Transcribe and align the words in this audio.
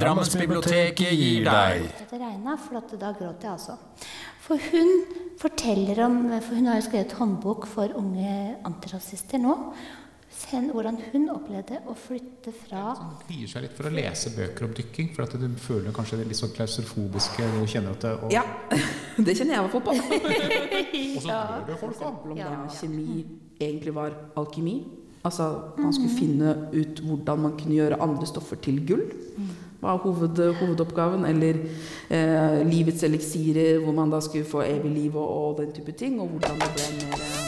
Drammensbiblioteket 0.00 1.12
gir 1.12 1.46
deg 1.46 1.86
Det 2.10 2.18
regna, 2.18 2.56
for 2.60 2.80
at 2.80 2.92
da 3.00 3.12
gråt 3.16 3.44
jeg 3.44 3.52
altså. 3.52 3.78
For 4.44 4.60
hun 4.72 4.92
forteller 5.40 6.04
om 6.06 6.22
For 6.40 6.56
hun 6.58 6.70
har 6.70 6.80
jo 6.80 6.86
skrevet 6.88 7.16
håndbok 7.18 7.66
for 7.70 7.92
unge 8.00 8.36
antirasister 8.66 9.42
nå. 9.42 9.56
Sen, 10.40 10.70
hvordan 10.72 10.96
hun 11.10 11.26
opplevde 11.32 11.80
å 11.90 11.94
flytte 11.98 12.52
fra 12.54 12.94
Hun 12.96 13.16
kvier 13.26 13.50
seg 13.50 13.64
litt 13.66 13.74
for 13.76 13.90
å 13.90 13.92
lese 13.92 14.30
bøker 14.32 14.68
om 14.68 14.72
dykking, 14.78 15.10
for 15.12 15.26
at 15.26 15.34
du 15.36 15.46
føler 15.60 15.92
kanskje 15.94 16.20
det 16.20 16.28
litt 16.30 16.38
sånn 16.38 16.54
klaustrofobiske 16.54 17.48
og 17.58 17.66
kjenner 17.68 17.98
at 17.98 18.06
det, 18.06 18.12
og, 18.16 18.32
Ja, 18.32 18.44
det 19.26 19.34
kjenner 19.36 19.56
jeg 19.56 19.60
i 19.60 19.64
hvert 19.66 19.74
fall 19.74 19.84
på. 19.84 19.96
og 21.18 21.26
så 21.26 21.36
dør 21.36 21.66
det 21.68 21.78
folk. 21.82 22.04
Om 22.08 22.38
da 22.38 22.54
kjemi 22.78 23.24
egentlig 23.60 23.94
var 23.98 24.16
alkemi. 24.40 24.78
Altså 25.28 25.50
man 25.76 25.92
skulle 25.92 26.14
finne 26.16 26.54
ut 26.72 27.02
hvordan 27.04 27.42
man 27.44 27.58
kunne 27.60 27.76
gjøre 27.76 28.00
andre 28.00 28.30
stoffer 28.30 28.62
til 28.64 28.80
gull. 28.88 29.04
Var 29.80 29.96
hoved, 30.04 30.36
hovedoppgaven. 30.60 31.24
Eller 31.24 31.56
eh, 32.12 32.60
livets 32.68 33.00
eliksirer, 33.06 33.78
hvor 33.80 33.96
man 33.96 34.12
da 34.12 34.20
skulle 34.20 34.44
få 34.44 34.60
evig 34.66 34.92
liv 34.92 35.16
og, 35.16 35.30
og 35.30 35.62
den 35.62 35.72
type 35.72 35.94
ting. 35.96 36.20
Og 36.20 36.28
hvordan 36.34 36.60
det 36.60 36.68
ble 36.76 36.84
mer 37.00 37.16
eh, 37.16 37.38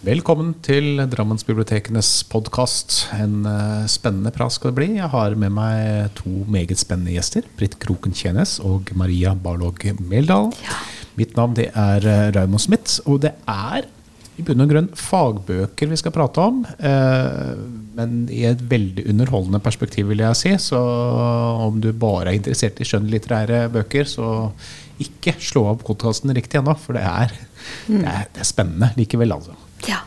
Velkommen 0.00 0.54
til 0.64 1.02
Drammensbibliotekenes 1.10 2.24
podkast. 2.30 3.10
En 3.18 3.42
uh, 3.44 3.84
spennende 3.90 4.30
prat 4.32 4.54
skal 4.54 4.70
det 4.70 4.78
bli. 4.78 4.88
Jeg 5.02 5.10
har 5.10 5.34
med 5.34 5.50
meg 5.58 6.14
to 6.22 6.30
meget 6.46 6.78
spennende 6.78 7.12
gjester. 7.18 7.42
Britt 7.58 7.76
Kroken 7.82 8.14
Tjenes 8.14 8.60
og 8.62 8.94
Maria 8.94 9.34
Barlog 9.34 9.82
Meldal. 9.98 10.54
Mitt 11.18 11.34
navn 11.36 11.58
det 11.58 11.72
er 11.74 12.06
uh, 12.06 12.30
Raymond 12.38 12.62
Smith, 12.62 13.02
og 13.04 13.26
det 13.26 13.34
er 13.50 13.90
i 14.40 14.44
bunn 14.48 14.64
og 14.64 14.70
grunn 14.72 14.88
fagbøker 14.96 15.90
vi 15.92 15.98
skal 16.00 16.14
prate 16.16 16.42
om. 16.42 16.62
eh, 16.80 17.54
men 18.00 18.26
i 18.32 18.42
et 18.48 18.60
veldig 18.70 19.04
underholdende 19.12 19.60
perspektiv, 19.62 20.08
vil 20.10 20.22
jeg 20.24 20.38
si. 20.40 20.52
Så 20.70 20.78
om 20.80 21.80
du 21.82 21.90
bare 21.92 22.30
er 22.32 22.38
interessert 22.40 22.80
i 22.80 22.86
skjønnlitterære 22.88 23.66
bøker, 23.74 24.08
så 24.08 24.50
ikke 25.00 25.34
slå 25.40 25.66
av 25.70 25.82
podkasten 25.84 26.32
riktig 26.36 26.60
ennå, 26.60 26.74
for 26.80 26.96
det 26.96 27.02
er, 27.08 27.32
det 27.88 28.04
er, 28.04 28.24
det 28.34 28.42
er 28.44 28.48
spennende 28.48 28.90
likevel, 29.00 29.32
altså. 29.36 29.56
Ja. 29.88 30.02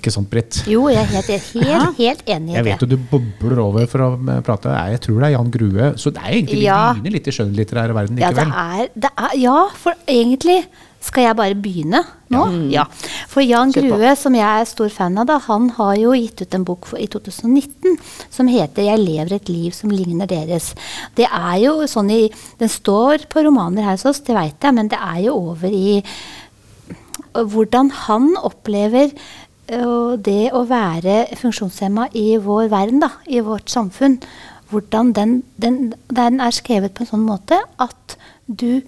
Ikke 0.00 0.12
sant, 0.14 0.30
Britt? 0.32 0.62
Jo, 0.70 0.86
jeg 0.88 1.02
er 1.02 1.10
helt, 1.12 1.48
helt, 1.60 1.98
helt 1.98 2.22
enig 2.32 2.54
i 2.54 2.54
det. 2.54 2.56
Jeg 2.56 2.66
vet 2.70 2.84
jo 2.86 2.86
du 2.88 2.96
bobler 3.10 3.58
over 3.60 3.88
for 3.90 4.00
å 4.06 4.06
eh, 4.32 4.38
prate. 4.46 4.72
Jeg 4.94 5.02
tror 5.04 5.18
det 5.20 5.26
er 5.28 5.34
Jan 5.34 5.50
Grue. 5.52 5.90
Så 6.00 6.12
det 6.16 6.22
er 6.24 6.30
egentlig 6.38 6.60
vi 6.62 6.68
Ja. 6.70 6.78
begynner 6.94 7.16
litt 7.18 7.28
i 7.28 7.34
skjønnlitterære 7.36 7.96
verden 7.98 8.22
Ja, 8.22 8.30
det 8.32 8.46
er, 8.48 8.86
det 8.96 9.10
er, 9.12 9.34
ja, 9.42 9.58
for 9.76 9.98
egentlig 10.08 10.62
skal 11.00 11.24
jeg 11.24 11.36
bare 11.38 11.56
begynne 11.56 12.02
nå. 12.30 12.42
Ja. 12.70 12.84
For 13.30 13.42
Jan 13.42 13.72
Grue, 13.72 14.12
som 14.18 14.36
jeg 14.36 14.44
er 14.44 14.68
stor 14.68 14.90
fan 14.92 15.16
av, 15.18 15.26
da, 15.30 15.38
han 15.46 15.70
har 15.78 15.94
jo 15.98 16.12
gitt 16.14 16.42
ut 16.44 16.56
en 16.56 16.66
bok 16.68 16.86
for, 16.90 17.00
i 17.00 17.08
2019 17.10 17.96
som 18.28 18.50
heter 18.50 18.84
'Jeg 18.84 19.00
lever 19.00 19.34
et 19.34 19.48
liv 19.48 19.72
som 19.72 19.90
ligner 19.90 20.26
deres'. 20.26 20.74
Det 21.16 21.26
er 21.26 21.56
jo 21.64 21.86
sånn 21.88 22.10
i 22.10 22.30
Den 22.58 22.68
står 22.68 23.26
på 23.28 23.44
romaner 23.44 23.82
her 23.82 23.96
hos 23.96 24.04
oss, 24.04 24.20
det 24.20 24.36
veit 24.36 24.60
jeg, 24.60 24.74
men 24.74 24.88
det 24.88 24.98
er 25.00 25.24
jo 25.24 25.34
over 25.34 25.68
i 25.68 26.02
hvordan 27.32 27.90
han 27.90 28.36
opplever 28.36 29.10
øh, 29.70 30.18
det 30.18 30.52
å 30.52 30.64
være 30.66 31.26
funksjonshemma 31.36 32.08
i 32.12 32.36
vår 32.36 32.68
verden, 32.68 33.00
da, 33.00 33.10
i 33.26 33.40
vårt 33.40 33.70
samfunn. 33.70 34.20
Hvordan 34.70 35.12
den, 35.12 35.42
den, 35.56 35.94
den 36.10 36.40
er 36.40 36.50
skrevet 36.50 36.94
på 36.94 37.02
en 37.02 37.10
sånn 37.10 37.26
måte 37.26 37.58
at 37.78 38.16
du 38.46 38.82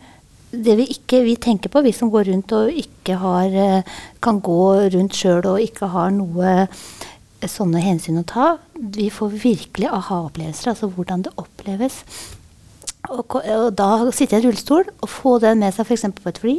det 0.53 0.77
vi 0.77 0.89
ikke 0.92 1.22
vi 1.25 1.36
tenker 1.41 1.72
på, 1.72 1.83
vi 1.84 1.95
som 1.97 2.11
går 2.12 2.28
rundt 2.28 2.53
og 2.56 2.83
ikke 2.83 3.17
har 3.22 3.56
øh, 3.64 3.95
kan 4.22 4.42
gå 4.45 4.64
rundt 4.94 5.17
sjøl 5.17 5.48
og 5.55 5.62
ikke 5.64 5.89
har 5.94 6.12
noe 6.14 6.53
øh, 6.67 7.48
sånne 7.48 7.81
hensyn 7.83 8.20
å 8.20 8.28
ta, 8.28 8.53
vi 8.77 9.09
får 9.11 9.33
virkelig 9.42 9.89
aha-opplevelser, 9.91 10.75
altså 10.75 10.91
hvordan 10.92 11.25
det 11.27 11.34
oppleves 11.41 12.03
og, 13.11 13.34
og 13.34 13.72
da 13.75 13.89
sitte 14.14 14.36
i 14.36 14.39
en 14.39 14.44
rullestol 14.44 14.84
og 15.03 15.10
få 15.10 15.34
den 15.43 15.62
med 15.62 15.75
seg 15.75 15.88
f.eks. 15.88 16.04
på 16.15 16.31
et 16.31 16.38
fly, 16.38 16.55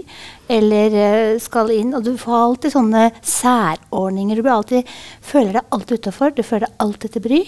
eller 0.52 0.98
eh, 1.00 1.38
skal 1.42 1.72
inn 1.72 1.94
Og 1.96 2.04
du 2.04 2.18
får 2.20 2.36
alltid 2.36 2.76
sånne 2.76 3.04
særordninger. 3.24 4.42
Du 4.42 4.50
alltid, 4.52 4.90
føler 5.24 5.56
deg 5.56 5.78
alltid 5.78 6.04
utafor. 6.04 6.36
Du 6.36 6.44
føler 6.44 6.68
deg 6.68 6.84
alltid 6.84 7.16
til 7.16 7.24
bry. 7.24 7.40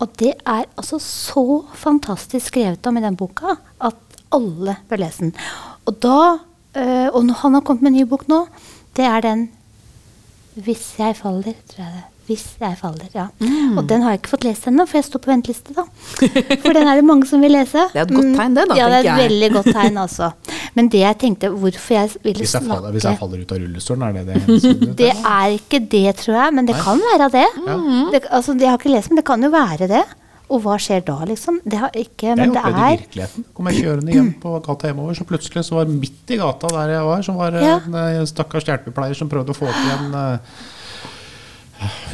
Og 0.00 0.16
det 0.18 0.32
er 0.48 0.64
altså 0.80 0.98
så 1.02 1.44
fantastisk 1.76 2.54
skrevet 2.54 2.88
om 2.88 2.98
i 2.98 3.04
den 3.04 3.18
boka 3.20 3.58
at 3.84 4.18
alle 4.32 4.78
bør 4.88 5.04
lese 5.04 5.28
den. 5.28 5.36
Og 5.86 5.98
da 6.04 6.18
eh, 6.78 7.08
Og 7.12 7.26
han 7.42 7.54
har 7.58 7.60
kommet 7.66 7.82
med 7.82 7.92
en 7.92 7.98
ny 8.00 8.06
bok 8.08 8.28
nå. 8.28 8.46
Det 8.96 9.04
er 9.04 9.20
den 9.20 9.48
'Hvis 10.52 10.98
jeg 10.98 11.16
faller', 11.16 11.54
tror 11.68 11.80
jeg 11.80 11.92
det. 11.96 12.02
Hvis 12.26 12.44
jeg 12.60 12.76
faller, 12.78 13.08
ja. 13.14 13.26
Mm. 13.40 13.78
Og 13.78 13.88
den 13.88 14.02
har 14.02 14.10
jeg 14.12 14.20
ikke 14.20 14.28
fått 14.36 14.44
lest 14.44 14.66
ennå, 14.68 14.84
for 14.86 14.98
jeg 14.98 15.04
står 15.04 15.18
på 15.24 15.30
venteliste, 15.32 15.72
da. 15.74 15.82
For 16.62 16.72
den 16.76 16.86
er 16.86 16.94
det 17.00 17.04
mange 17.04 17.26
som 17.26 17.40
vil 17.40 17.50
lese. 17.50 17.82
Det 17.92 17.96
er 17.98 18.02
et 18.06 18.12
godt 18.14 18.24
Mm, 18.26 18.36
tegn 18.36 18.54
det, 18.54 18.68
da, 18.68 18.74
Ja, 18.76 18.86
det 18.86 18.94
er 18.94 18.98
et 18.98 19.04
jeg. 19.04 19.30
veldig 19.30 19.50
godt 19.56 19.74
tegn, 19.74 19.98
altså. 19.98 20.32
Men 20.74 20.88
det 20.88 21.00
jeg 21.00 21.18
tenkte, 21.18 21.48
hvorfor 21.48 21.94
jeg 21.94 22.10
ville 22.22 22.38
Hvis 22.38 22.52
jeg, 22.54 22.62
snakke 22.62 22.74
faller, 22.74 22.92
hvis 22.92 23.04
jeg 23.04 23.18
faller 23.18 23.40
ut 23.42 23.52
av 23.52 23.58
rullestolen, 23.58 24.02
er 24.02 24.12
det 24.12 24.26
det? 24.26 24.96
Det 25.02 25.10
er 25.10 25.46
ikke 25.58 25.80
det, 25.90 26.16
tror 26.16 26.34
jeg, 26.44 26.54
men 26.54 26.66
det 26.66 26.76
kan 26.76 27.00
være 27.10 27.28
det. 27.32 27.46
det 28.12 28.22
altså, 28.30 28.52
jeg 28.60 28.68
har 28.70 28.78
ikke 28.78 28.90
lest, 28.94 29.10
men 29.10 29.16
det 29.16 29.24
kan 29.24 29.42
jo 29.42 29.50
være 29.50 29.88
det. 29.88 30.04
Og 30.52 30.60
hva 30.66 30.74
skjer 30.82 31.00
da, 31.06 31.14
liksom? 31.30 31.60
Det 31.64 31.78
har 31.80 31.94
ikke, 31.96 32.26
Jeg 32.28 32.36
men 32.36 32.52
det 32.52 32.60
er 32.60 32.66
i 32.68 32.72
opplevde 32.74 32.98
virkeligheten. 33.00 33.44
Kom 33.56 33.70
jeg 33.70 33.78
kjørende 33.82 34.12
hjem 34.12 34.30
på 34.42 34.52
gata 34.66 34.90
hjemover, 34.90 35.16
så 35.16 35.24
plutselig 35.28 35.64
så 35.64 35.78
var 35.78 35.88
midt 35.88 36.32
i 36.34 36.36
gata 36.42 36.68
der 36.74 36.92
jeg 36.98 37.06
var, 37.08 37.22
som 37.24 37.38
var 37.40 37.56
Ja. 37.56 37.78
en 37.86 37.94
eh, 38.02 38.24
stakkars 38.28 38.68
hjelpepleier 38.68 39.16
som 39.16 39.30
prøvde 39.32 39.54
å 39.54 39.56
få 39.56 39.70
til 39.72 39.90
en 39.96 40.14
eh, 40.14 40.38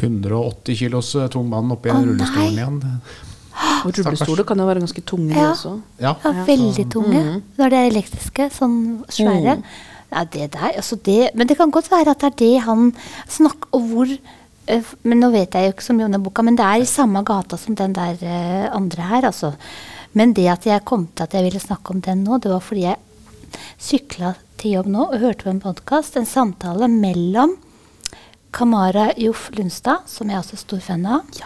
180 0.01 0.77
kilos 0.79 1.15
eh, 1.19 1.27
tung 1.33 1.49
mann 1.51 1.71
oppi 1.75 1.91
Å, 1.93 1.99
rullestolen 1.99 2.57
igjen. 2.57 2.79
Og 3.85 3.93
rullestoler 3.99 4.47
kan 4.47 4.61
jo 4.63 4.67
være 4.69 4.83
ganske 4.85 5.03
tunge 5.07 5.35
Ja. 5.35 5.51
også. 5.53 5.75
Ja. 6.01 6.15
ja, 6.25 6.33
veldig 6.47 6.87
tunge. 6.95 7.23
Når 7.59 7.71
det 7.75 7.79
er 7.83 7.91
elektriske, 7.91 8.49
sånn 8.55 8.79
svære. 9.13 9.59
Ja, 10.09 10.23
det 10.25 10.47
der, 10.55 10.71
altså 10.81 10.97
det, 11.05 11.35
men 11.37 11.47
det 11.51 11.59
kan 11.59 11.71
godt 11.75 11.91
være 11.93 12.15
at 12.15 12.23
det 12.23 12.31
er 12.31 12.37
det 12.41 12.63
han 12.65 12.95
snakker 13.29 13.69
Og 13.77 13.83
hvor 13.91 14.09
eh, 14.09 14.17
Men 15.03 15.23
nå 15.23 15.31
vet 15.33 15.55
jeg 15.55 15.69
jo 15.69 15.75
ikke 15.75 15.87
så 15.87 15.97
mye 15.97 16.09
om 16.09 16.17
den 16.17 16.25
boka, 16.25 16.45
men 16.45 16.59
det 16.59 16.65
er 16.67 16.83
i 16.83 16.89
samme 16.89 17.23
gata 17.27 17.57
som 17.61 17.77
den 17.79 17.95
der 17.97 18.21
eh, 18.21 18.67
andre 18.75 19.07
her, 19.11 19.29
altså. 19.31 19.55
Men 20.19 20.35
det 20.37 20.49
at 20.53 20.67
jeg 20.69 20.85
kom 20.89 21.07
til 21.15 21.25
at 21.25 21.37
jeg 21.37 21.47
ville 21.47 21.63
snakke 21.63 21.95
om 21.95 22.03
den 22.05 22.25
nå, 22.27 22.41
det 22.43 22.53
var 22.53 22.65
fordi 22.65 22.85
jeg 22.87 23.01
sykla 23.81 24.35
til 24.59 24.79
jobb 24.79 24.91
nå 24.93 25.07
og 25.07 25.23
hørte 25.23 25.47
på 25.47 25.53
en 25.53 25.63
podkast, 25.63 26.19
en 26.19 26.29
samtale 26.29 26.89
mellom 26.91 27.57
Kamara 28.55 29.13
Joff 29.21 29.49
Lundstad, 29.57 30.09
som 30.09 30.31
jeg 30.31 30.39
er 30.39 30.43
også 30.43 30.59
stor 30.59 30.81
fan 30.83 31.05
av, 31.07 31.41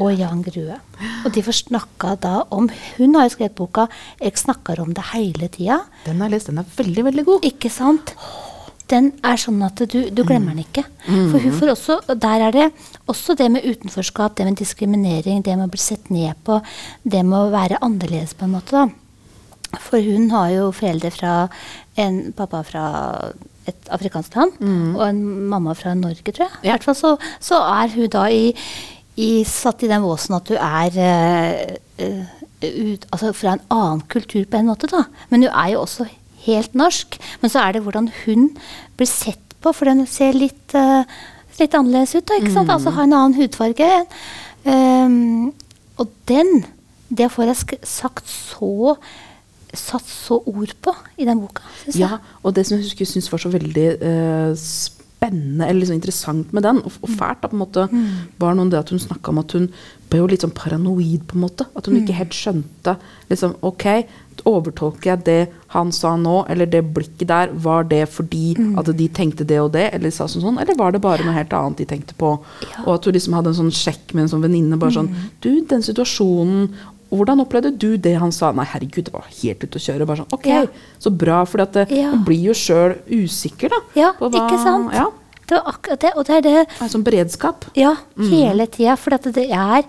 og 0.00 0.10
Jan 0.18 0.42
Grue. 0.44 0.76
Og 1.24 1.32
de 1.34 1.42
får 1.44 1.60
snakka 1.64 2.14
da 2.20 2.34
om 2.54 2.68
Hun 2.96 3.14
har 3.14 3.28
jo 3.28 3.34
skrevet 3.36 3.54
boka 3.54 3.86
'Jeg 4.20 4.38
snakker 4.38 4.80
om 4.80 4.94
det 4.94 5.04
hele 5.12 5.48
tida'. 5.48 5.84
Den 6.04 6.20
har 6.20 6.28
jeg 6.28 6.30
lest, 6.30 6.46
den 6.46 6.58
er 6.58 6.64
veldig, 6.76 7.04
veldig 7.04 7.24
god. 7.24 7.40
Ikke 7.44 7.70
sant? 7.70 8.14
Den 8.92 9.12
er 9.24 9.38
sånn 9.40 9.62
at 9.64 9.80
du, 9.88 9.96
du 10.12 10.22
glemmer 10.26 10.52
den 10.52 10.66
ikke. 10.66 10.84
For 11.06 11.40
hun 11.40 11.54
får 11.56 11.72
også, 11.72 11.96
der 12.20 12.42
er 12.48 12.52
det 12.52 12.66
også 13.08 13.36
det 13.38 13.46
med 13.54 13.64
utenforskap, 13.64 14.36
det 14.36 14.44
med 14.48 14.58
diskriminering, 14.60 15.40
det 15.44 15.56
med 15.56 15.70
å 15.70 15.72
bli 15.72 15.80
sett 15.80 16.10
ned 16.12 16.36
på, 16.44 16.58
det 17.02 17.22
med 17.24 17.38
å 17.38 17.54
være 17.54 17.80
annerledes 17.84 18.36
på 18.36 18.44
en 18.44 18.54
måte. 18.58 18.84
da. 18.84 19.80
For 19.80 20.04
hun 20.04 20.28
har 20.34 20.52
jo 20.52 20.70
foreldre 20.76 21.10
fra 21.14 21.34
en 22.00 22.20
pappa 22.36 22.62
fra 22.66 22.84
et 23.70 23.88
afrikansk 23.96 24.34
land 24.36 24.58
og 24.98 25.04
en 25.06 25.22
mamma 25.50 25.74
fra 25.78 25.94
Norge, 25.96 26.28
tror 26.28 26.46
jeg. 26.46 26.60
I 26.66 26.72
hvert 26.72 26.84
fall 26.84 26.98
så, 26.98 27.14
så 27.40 27.60
er 27.64 27.94
hun 27.94 28.10
da 28.12 28.26
i, 28.28 28.50
i, 29.16 29.30
satt 29.48 29.84
i 29.84 29.90
den 29.90 30.04
våsen 30.04 30.36
at 30.36 30.50
du 30.50 30.58
er 30.58 30.98
uh, 31.00 32.34
ut, 32.64 33.06
altså 33.10 33.32
fra 33.36 33.56
en 33.56 33.64
annen 33.72 34.04
kultur 34.12 34.44
på 34.44 34.60
en 34.60 34.68
måte, 34.68 34.90
da. 34.92 35.06
Men 35.30 35.46
hun 35.46 35.50
er 35.52 35.72
jo 35.74 35.84
også 35.84 36.06
helt 36.46 36.76
norsk. 36.78 37.18
Men 37.42 37.52
så 37.52 37.64
er 37.64 37.76
det 37.76 37.84
hvordan 37.84 38.10
hun 38.24 38.48
blir 38.98 39.10
sett 39.10 39.42
på, 39.64 39.72
for 39.72 39.88
den 39.88 40.04
ser 40.10 40.36
litt, 40.36 40.76
uh, 40.76 41.04
litt 41.60 41.76
annerledes 41.76 42.16
ut. 42.18 42.26
da, 42.28 42.38
ikke 42.40 42.54
sant? 42.54 42.72
Altså 42.72 42.94
har 42.94 43.08
en 43.08 43.18
annen 43.18 43.38
hudfarge. 43.38 43.90
Um, 44.64 45.52
og 46.00 46.10
den, 46.28 46.64
det 47.08 47.30
får 47.32 47.52
jeg 47.52 47.78
sagt 47.88 48.28
så 48.30 48.96
satt 49.74 50.06
så 50.06 50.38
ord 50.46 50.70
på 50.84 50.92
i 51.18 51.26
den 51.26 51.40
boka. 51.42 51.64
synes 51.82 51.96
jeg. 51.96 52.06
Ja, 52.06 52.18
og 52.42 52.54
det 52.54 52.66
som 52.68 52.78
jeg 52.78 53.08
syns 53.10 53.30
var 53.32 53.42
så 53.42 53.50
veldig 53.50 53.86
uh, 53.98 54.52
spennende 54.54 55.66
eller 55.66 55.80
liksom 55.80 55.98
interessant 55.98 56.52
med 56.54 56.62
den, 56.62 56.78
og, 56.84 56.92
og 57.02 57.10
fælt, 57.10 57.42
da, 57.42 57.48
på 57.48 57.56
en 57.56 57.62
måte, 57.62 57.86
var 58.38 58.54
noe 58.54 58.68
om 58.68 58.70
det 58.70 58.78
at 58.78 58.92
hun 58.92 59.02
snakka 59.02 59.32
om 59.32 59.40
at 59.42 59.56
hun 59.56 59.66
ble 60.10 60.20
jo 60.20 60.28
litt 60.30 60.44
sånn 60.44 60.54
paranoid, 60.54 61.24
på 61.26 61.38
en 61.38 61.44
måte. 61.46 61.66
At 61.74 61.88
hun 61.88 61.98
ikke 61.98 62.16
helt 62.18 62.36
skjønte 62.36 62.96
liksom, 63.30 63.56
Ok, 63.66 63.88
overtolker 64.46 65.10
jeg 65.14 65.24
det 65.24 65.48
han 65.74 65.90
sa 65.92 66.14
nå, 66.20 66.44
eller 66.52 66.66
det 66.66 66.82
blikket 66.94 67.28
der, 67.30 67.52
var 67.64 67.84
det 67.84 68.02
fordi 68.12 68.54
at 68.78 68.90
de 68.96 69.08
tenkte 69.08 69.46
det 69.48 69.58
og 69.62 69.72
det, 69.72 69.88
eller 69.94 70.10
sa 70.14 70.26
sånn 70.30 70.42
sånn, 70.44 70.60
eller 70.60 70.76
var 70.78 70.92
det 70.92 71.00
bare 71.04 71.24
noe 71.24 71.32
helt 71.34 71.52
annet 71.56 71.78
de 71.78 71.86
tenkte 71.94 72.14
på? 72.20 72.34
Ja. 72.62 72.84
Og 72.86 72.94
at 72.98 73.04
hun 73.08 73.14
liksom 73.16 73.34
hadde 73.38 73.48
en 73.54 73.60
sånn 73.62 73.72
sjekk 73.74 74.12
med 74.14 74.26
en 74.26 74.28
sånn 74.34 74.44
venninne, 74.44 74.78
bare 74.78 74.92
sånn 74.98 75.08
Du, 75.40 75.50
den 75.66 75.82
situasjonen 75.82 76.68
hvordan 77.14 77.40
opplevde 77.44 77.70
du 77.78 77.96
det 77.96 78.16
han 78.18 78.32
sa? 78.34 78.48
Nei, 78.52 78.64
herregud, 78.66 79.04
det 79.06 79.12
var 79.14 79.26
helt 79.28 79.62
ute 79.62 79.78
å 79.78 79.82
kjøre. 79.84 80.06
Bare 80.08 80.16
sånn, 80.24 80.32
ok, 80.34 80.46
Ja. 80.50 80.64
Så 80.98 81.10
bra, 81.16 81.44
for 81.44 81.58
det, 81.64 81.86
Ja. 81.90 82.10
man 82.10 82.24
blir 82.24 82.42
jo 82.50 82.52
sjøl 82.52 82.96
usikker, 83.06 83.68
da. 83.70 83.76
Ja, 83.94 84.12
på 84.18 84.28
hva- 84.30 84.48
ikke 84.48 84.62
sant? 84.62 84.92
Ja. 84.92 85.06
Det 85.46 85.58
var 85.60 85.74
akkurat 85.74 86.00
det. 86.00 86.12
Og 86.16 86.24
det 86.24 86.34
er 86.36 86.40
det 86.40 86.66
er 86.80 86.88
sånn 86.88 87.04
beredskap. 87.04 87.64
Ja, 87.76 87.94
hele 88.16 88.66
tida. 88.66 88.96
For 88.96 89.10
det 89.10 89.36
er 89.52 89.84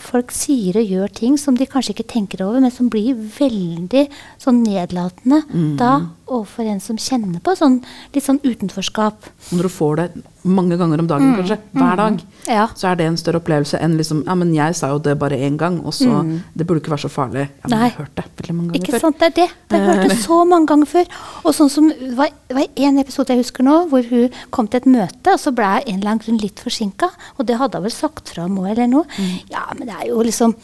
Folk 0.00 0.32
sier 0.34 0.78
og 0.80 0.92
gjør 0.94 1.12
ting 1.14 1.36
som 1.40 1.56
de 1.58 1.68
kanskje 1.68 1.94
ikke 1.94 2.08
tenker 2.12 2.44
over, 2.44 2.60
men 2.62 2.72
som 2.74 2.88
blir 2.92 3.18
veldig 3.36 4.06
sånn 4.40 4.62
nedlatende 4.64 5.42
da 5.80 5.92
overfor 6.30 6.68
en 6.70 6.80
som 6.82 6.98
kjenner 7.00 7.42
på 7.42 7.54
sånn 7.58 7.80
litt 8.14 8.24
sånn 8.24 8.40
utenforskap. 8.44 9.28
Når 9.52 9.66
du 9.66 9.72
får 9.74 10.00
det 10.00 10.08
mange 10.44 10.76
ganger 10.80 11.00
om 11.02 11.06
dagen, 11.06 11.34
kanskje, 11.36 11.58
hver 11.76 11.96
dag, 11.96 12.20
Ja. 12.48 12.66
så 12.74 12.88
er 12.90 12.94
det 12.96 13.06
en 13.06 13.16
større 13.16 13.40
opplevelse 13.40 13.78
enn 13.80 13.96
liksom 13.98 14.22
Ja, 14.26 14.34
men 14.34 14.54
jeg 14.54 14.74
sa 14.74 14.88
jo 14.88 14.98
det 14.98 15.18
bare 15.18 15.36
én 15.36 15.56
gang, 15.58 15.80
og 15.84 15.92
så 15.92 16.22
Det 16.56 16.66
burde 16.66 16.80
ikke 16.80 16.90
være 16.94 17.04
så 17.04 17.10
farlig. 17.10 17.48
Ja, 17.62 17.68
men 17.68 17.78
Nei. 17.78 17.88
jeg 17.88 17.92
har 17.96 18.04
hørt 18.04 18.14
det 18.16 18.24
veldig 18.36 18.54
mange 18.56 18.68
ganger 18.72 18.80
Ikke 18.80 18.92
før. 18.92 19.00
sant, 19.00 19.18
det 19.18 19.26
er 19.26 19.34
det. 19.42 19.50
Det 19.68 19.80
har 19.80 19.86
jeg 19.86 19.96
hørt 20.00 20.08
det 20.10 20.18
så 20.24 20.44
mange 20.48 20.66
ganger 20.66 20.86
før. 20.86 21.06
Og 21.44 21.54
sånn 21.54 21.70
som, 21.70 21.88
det 21.88 22.16
var, 22.16 22.28
det 22.48 22.56
var 22.56 22.66
en 22.76 22.98
episode 22.98 23.28
jeg 23.28 23.38
husker 23.44 23.62
nå, 23.64 23.88
hvor 23.90 24.02
hun 24.10 24.30
kom 24.50 24.66
til 24.68 24.80
et 24.80 24.86
møte, 24.86 25.28
og 25.32 25.38
så 25.38 25.52
ble 25.54 25.64
jeg 25.64 25.88
en 25.88 25.98
eller 26.00 26.10
annen 26.10 26.24
grunn 26.24 26.38
litt 26.40 26.58
forsinka. 26.58 27.10
Og 27.38 27.46
det 27.46 27.58
hadde 27.58 27.74
hun 27.76 27.82
vel 27.82 27.92
sagt 27.92 28.28
fra 28.32 28.44
om 28.44 28.56
òg, 28.58 28.70
eller 28.72 28.86
noe. 28.86 29.04
Ja, 29.50 29.66
men 29.78 29.86
det 29.88 29.94
er 30.00 30.08
jo 30.08 30.22
liksom 30.22 30.54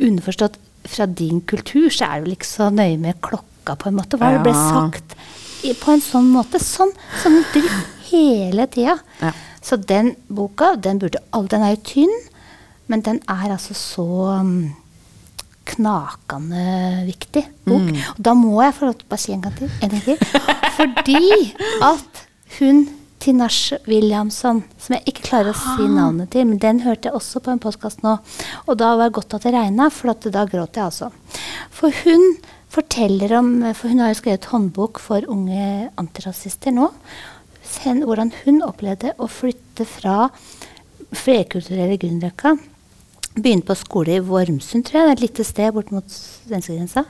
underforstått 0.00 0.56
fra 0.86 1.06
din 1.06 1.40
kultur, 1.40 1.88
så 1.90 2.04
er 2.06 2.24
du 2.24 2.30
ikke 2.30 2.46
så 2.46 2.68
nøye 2.70 2.98
med 3.00 3.18
klokka, 3.24 3.76
på 3.76 3.88
en 3.88 3.96
måte. 3.96 4.18
Hva 4.20 4.30
det 4.36 4.42
ble 4.44 4.52
sagt 4.54 5.16
på 5.82 5.92
en 5.92 6.00
sånn 6.04 6.28
måte. 6.30 6.60
Sånn, 6.62 6.92
sånn 7.22 7.40
drypp 7.52 7.95
hele 8.10 8.66
tida. 8.72 8.98
Ja. 9.20 9.32
Så 9.62 9.76
den 9.76 10.14
boka, 10.28 10.74
den 10.76 11.00
burde 11.02 11.18
Den 11.50 11.62
er 11.62 11.74
jo 11.74 11.82
tynn, 11.84 12.12
men 12.86 13.00
den 13.02 13.20
er 13.28 13.50
altså 13.50 13.74
så 13.74 14.06
um, 14.40 14.74
knakende 15.66 17.06
viktig 17.06 17.42
bok. 17.66 17.90
Og 18.14 18.22
da 18.22 18.34
må 18.34 18.60
jeg 18.62 18.76
få 18.76 18.86
lov 18.86 18.94
til 18.94 19.08
å 19.08 19.10
bare 19.10 19.24
si 19.24 19.34
en 19.34 19.42
gang 19.42 19.56
til. 19.58 19.72
En 19.82 19.90
gang 19.90 20.04
til. 20.04 20.16
Fordi 20.78 21.24
at 21.82 22.22
hun 22.60 22.86
Tinashe 23.26 23.78
Williamson, 23.88 24.60
som 24.78 24.94
jeg 24.94 25.10
ikke 25.10 25.24
klarer 25.30 25.50
å 25.50 25.58
si 25.58 25.86
navnet 25.90 26.30
til, 26.34 26.44
men 26.46 26.60
den 26.62 26.82
hørte 26.84 27.08
jeg 27.08 27.16
også 27.16 27.40
på 27.42 27.50
en 27.50 27.62
podkast 27.62 28.04
nå. 28.04 28.18
Og 28.68 28.76
da 28.78 28.92
var 28.94 29.08
det 29.08 29.16
godt 29.16 29.38
at 29.38 29.46
det 29.48 29.54
regna, 29.56 29.88
for 29.90 30.12
da 30.12 30.44
gråt 30.46 30.76
jeg 30.76 30.84
altså. 30.84 31.10
For 31.74 32.04
hun 32.04 32.36
forteller 32.76 33.32
om 33.38 33.48
For 33.78 33.88
hun 33.88 34.02
har 34.02 34.10
jo 34.10 34.18
skrevet 34.18 34.48
håndbok 34.50 34.98
for 35.00 35.24
unge 35.32 35.88
antirasister 35.96 36.74
nå. 36.74 36.90
Sen, 37.76 38.02
hvordan 38.08 38.32
hun 38.44 38.62
opplevde 38.64 39.12
å 39.20 39.28
flytte 39.30 39.84
fra 39.88 40.30
flerkulturelle 41.16 41.98
Grünerløkka 42.00 42.56
Begynte 43.36 43.68
på 43.68 43.74
skole 43.76 44.14
i 44.16 44.24
Vormsund, 44.24 44.86
tror 44.88 45.02
jeg, 45.02 45.12
et 45.12 45.22
lite 45.26 45.44
sted 45.44 45.74
bort 45.76 45.90
mot 45.92 46.06
svenskegrensa. 46.08 47.02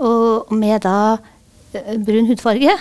Og 0.00 0.52
med 0.56 0.80
da 0.86 1.18
eh, 1.76 1.98
brun 2.00 2.30
hudfarge. 2.30 2.72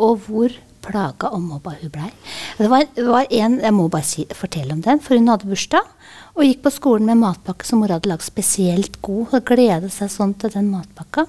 Og 0.00 0.22
hvor 0.24 0.54
plaga 0.82 1.28
og 1.36 1.42
mobba 1.44 1.74
hun 1.82 1.92
blei. 1.92 2.08
Det 2.56 2.70
var, 2.72 2.86
var 2.96 3.28
en, 3.28 3.58
Jeg 3.60 3.76
må 3.76 3.84
bare 3.92 4.08
si, 4.08 4.24
fortelle 4.32 4.72
om 4.72 4.80
den, 4.82 5.02
for 5.04 5.20
hun 5.20 5.28
hadde 5.28 5.50
bursdag. 5.50 5.92
Og 6.32 6.46
gikk 6.48 6.64
på 6.64 6.72
skolen 6.72 7.10
med 7.10 7.20
matpakke 7.20 7.68
som 7.68 7.84
mor 7.84 7.92
hadde 7.92 8.08
lagd 8.08 8.24
spesielt 8.24 8.96
god. 9.04 9.36
Og 9.36 9.52
gledet 9.52 9.92
seg 9.92 10.08
sånn 10.16 10.32
til 10.40 10.56
den 10.56 10.72
matpakka. 10.72 11.26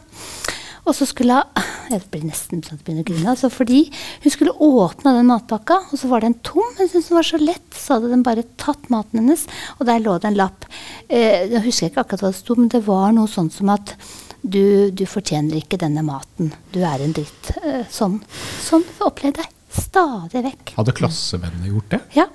Og 0.84 0.96
så 0.98 1.08
skulle 1.08 1.40
hun 1.40 1.70
Jeg 1.94 2.02
blir 2.12 2.24
nesten 2.26 2.62
sånn 2.64 2.78
at 2.78 2.82
jeg 2.82 2.86
begynner 2.88 3.04
å 3.04 3.08
grine. 3.10 3.32
Altså 3.34 3.50
fordi 3.54 3.82
hun 4.24 4.34
skulle 4.34 4.56
åpne 4.56 5.14
den 5.18 5.28
matpakka, 5.30 5.80
og 5.92 6.00
så 6.00 6.10
var 6.10 6.24
den 6.24 6.36
tom. 6.46 6.64
Hun 6.78 6.88
syntes 6.88 7.10
den 7.12 7.18
var 7.20 7.28
så 7.28 7.40
lett, 7.42 7.76
så 7.76 7.98
hadde 7.98 8.12
den 8.14 8.24
bare 8.26 8.46
tatt 8.62 8.88
maten 8.94 9.20
hennes. 9.20 9.44
Og 9.78 9.86
der 9.90 10.02
lå 10.02 10.16
det 10.18 10.32
en 10.32 10.40
lapp. 10.40 10.66
Eh, 11.08 11.44
jeg 11.52 11.64
husker 11.68 11.92
ikke 11.92 12.06
akkurat 12.06 12.24
hva 12.26 12.32
det 12.32 12.40
sto, 12.40 12.56
men 12.58 12.72
det 12.74 12.82
var 12.88 13.12
noe 13.14 13.30
sånn 13.30 13.52
som 13.54 13.70
at 13.76 13.94
du, 14.42 14.90
du 14.96 15.04
fortjener 15.08 15.60
ikke 15.60 15.80
denne 15.84 16.02
maten. 16.08 16.54
Du 16.74 16.80
er 16.82 17.04
en 17.04 17.14
dritt. 17.16 17.52
Eh, 17.62 17.84
sånn. 17.94 18.22
Sånn 18.64 18.88
opplevde 19.06 19.44
jeg 19.44 19.54
stadig 19.84 20.44
vekk. 20.48 20.76
Hadde 20.78 20.96
klassevennene 20.98 21.72
gjort 21.72 21.94
det? 21.94 22.00
Ja, 22.18 22.28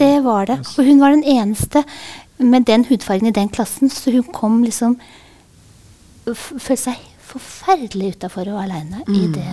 det 0.00 0.14
var 0.24 0.48
det. 0.50 0.60
Og 0.76 0.88
hun 0.88 1.02
var 1.02 1.14
den 1.14 1.26
eneste 1.26 1.84
med 2.38 2.66
den 2.70 2.86
hudfargen 2.88 3.30
i 3.30 3.34
den 3.34 3.50
klassen, 3.52 3.90
så 3.92 4.14
hun 4.14 4.30
kom 4.34 4.62
liksom 4.64 4.98
Følte 6.24 6.78
seg 6.80 7.00
forferdelig 7.34 8.14
utafor 8.16 8.48
og 8.54 8.62
aleine 8.64 9.02
i 9.10 9.26
det 9.34 9.48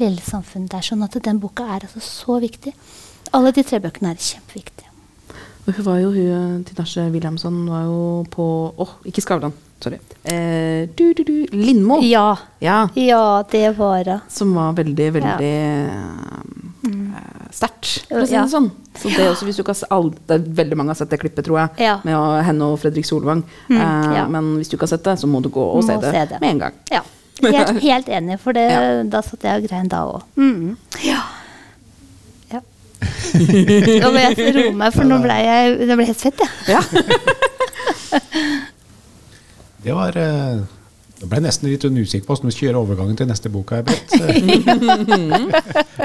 lille 0.00 0.20
samfunnet 0.24 0.70
der. 0.74 0.84
Sånn 0.86 1.02
at 1.06 1.16
den 1.24 1.40
boka 1.42 1.64
er 1.76 1.86
altså 1.88 2.02
så 2.04 2.38
viktig. 2.42 2.74
Alle 3.36 3.52
de 3.54 3.62
tre 3.66 3.78
bøkene 3.82 4.12
er 4.14 4.20
kjempeviktige. 4.20 4.86
Og 5.68 5.74
hun 5.76 5.84
var 5.86 5.98
jo, 6.00 6.10
hun, 6.14 6.62
Tinashe 6.66 7.02
Wilhelmsson 7.12 7.58
var 7.68 7.82
jo 7.84 7.98
på 8.32 8.46
Åh, 8.80 8.94
ikke 9.06 9.22
Skavlan. 9.22 9.52
Sorry. 9.80 9.96
Eh, 10.28 10.88
du, 10.96 11.12
du, 11.16 11.22
du, 11.24 11.34
Lindmo. 11.56 12.00
Ja. 12.04 12.34
Ja, 12.60 12.88
Ja, 12.96 13.42
det 13.50 13.76
var 13.78 14.04
hun. 14.04 14.20
som 14.28 14.52
var 14.56 14.72
veldig, 14.76 15.06
veldig 15.14 15.52
eh, 15.52 17.46
sterkt, 17.52 18.04
for 18.08 18.20
å 18.24 18.26
si 18.26 18.34
Ja. 18.34 18.42
det 18.44 18.52
sånn. 18.52 18.70
Så 18.96 19.08
det 19.14 19.28
også, 19.64 19.86
all, 19.90 20.10
det 20.26 20.36
er 20.36 20.50
veldig 20.64 20.76
mange 20.76 20.90
har 20.92 20.96
sett 21.00 21.10
det 21.10 21.20
klippet, 21.20 21.44
tror 21.46 21.58
jeg, 21.62 21.86
Ja. 21.86 22.00
med 22.04 22.44
henne 22.44 22.62
og 22.72 22.78
Fredrik 22.80 23.04
Solvang. 23.06 23.42
Mm, 23.68 23.76
eh, 23.80 24.16
ja. 24.16 24.26
Men 24.28 24.56
hvis 24.58 24.68
du 24.68 24.76
ikke 24.76 24.82
har 24.88 24.96
sett 24.98 25.04
det, 25.04 25.18
så 25.18 25.26
må 25.26 25.40
du 25.42 25.48
gå 25.48 25.60
og 25.62 25.76
Må 25.82 25.86
se 25.86 25.96
det, 25.96 26.12
se 26.12 26.26
det. 26.34 26.40
med 26.40 26.50
en 26.50 26.58
gang. 26.58 26.72
Helt, 27.56 27.80
helt 27.82 28.08
enig, 28.08 28.38
for 28.42 28.52
det, 28.56 28.66
Ja. 28.70 29.02
da 29.04 29.20
satt 29.26 29.42
jeg 29.46 29.62
og 29.62 29.68
grein 29.68 29.88
da 29.92 30.00
òg. 30.06 30.22
Mm. 30.36 30.76
Ja. 31.04 31.20
ja. 32.52 32.60
Nå 33.00 34.10
må 34.12 34.24
jeg 34.26 34.52
roe 34.58 34.74
meg, 34.82 34.92
for 34.96 35.04
nå 35.08 35.20
ble 35.24 35.36
jeg, 35.44 35.78
det 35.88 35.96
ble 36.00 36.06
helt 36.10 36.20
svett, 36.20 36.40
jeg. 36.44 36.50
Ja. 36.76 36.82
Det 39.80 39.94
var 39.96 40.12
eh, 40.20 40.58
Nå 41.20 41.28
ble 41.28 41.38
jeg 41.38 41.44
nesten 41.46 41.68
litt 41.70 41.84
usikker 41.84 42.26
på 42.26 42.34
hvordan 42.34 42.50
vi 42.50 42.52
skal 42.52 42.66
gjøre 42.66 42.80
overgangen 42.82 43.16
til 43.16 43.28
neste 43.30 43.48
bok. 43.52 43.70
her, 43.72 43.84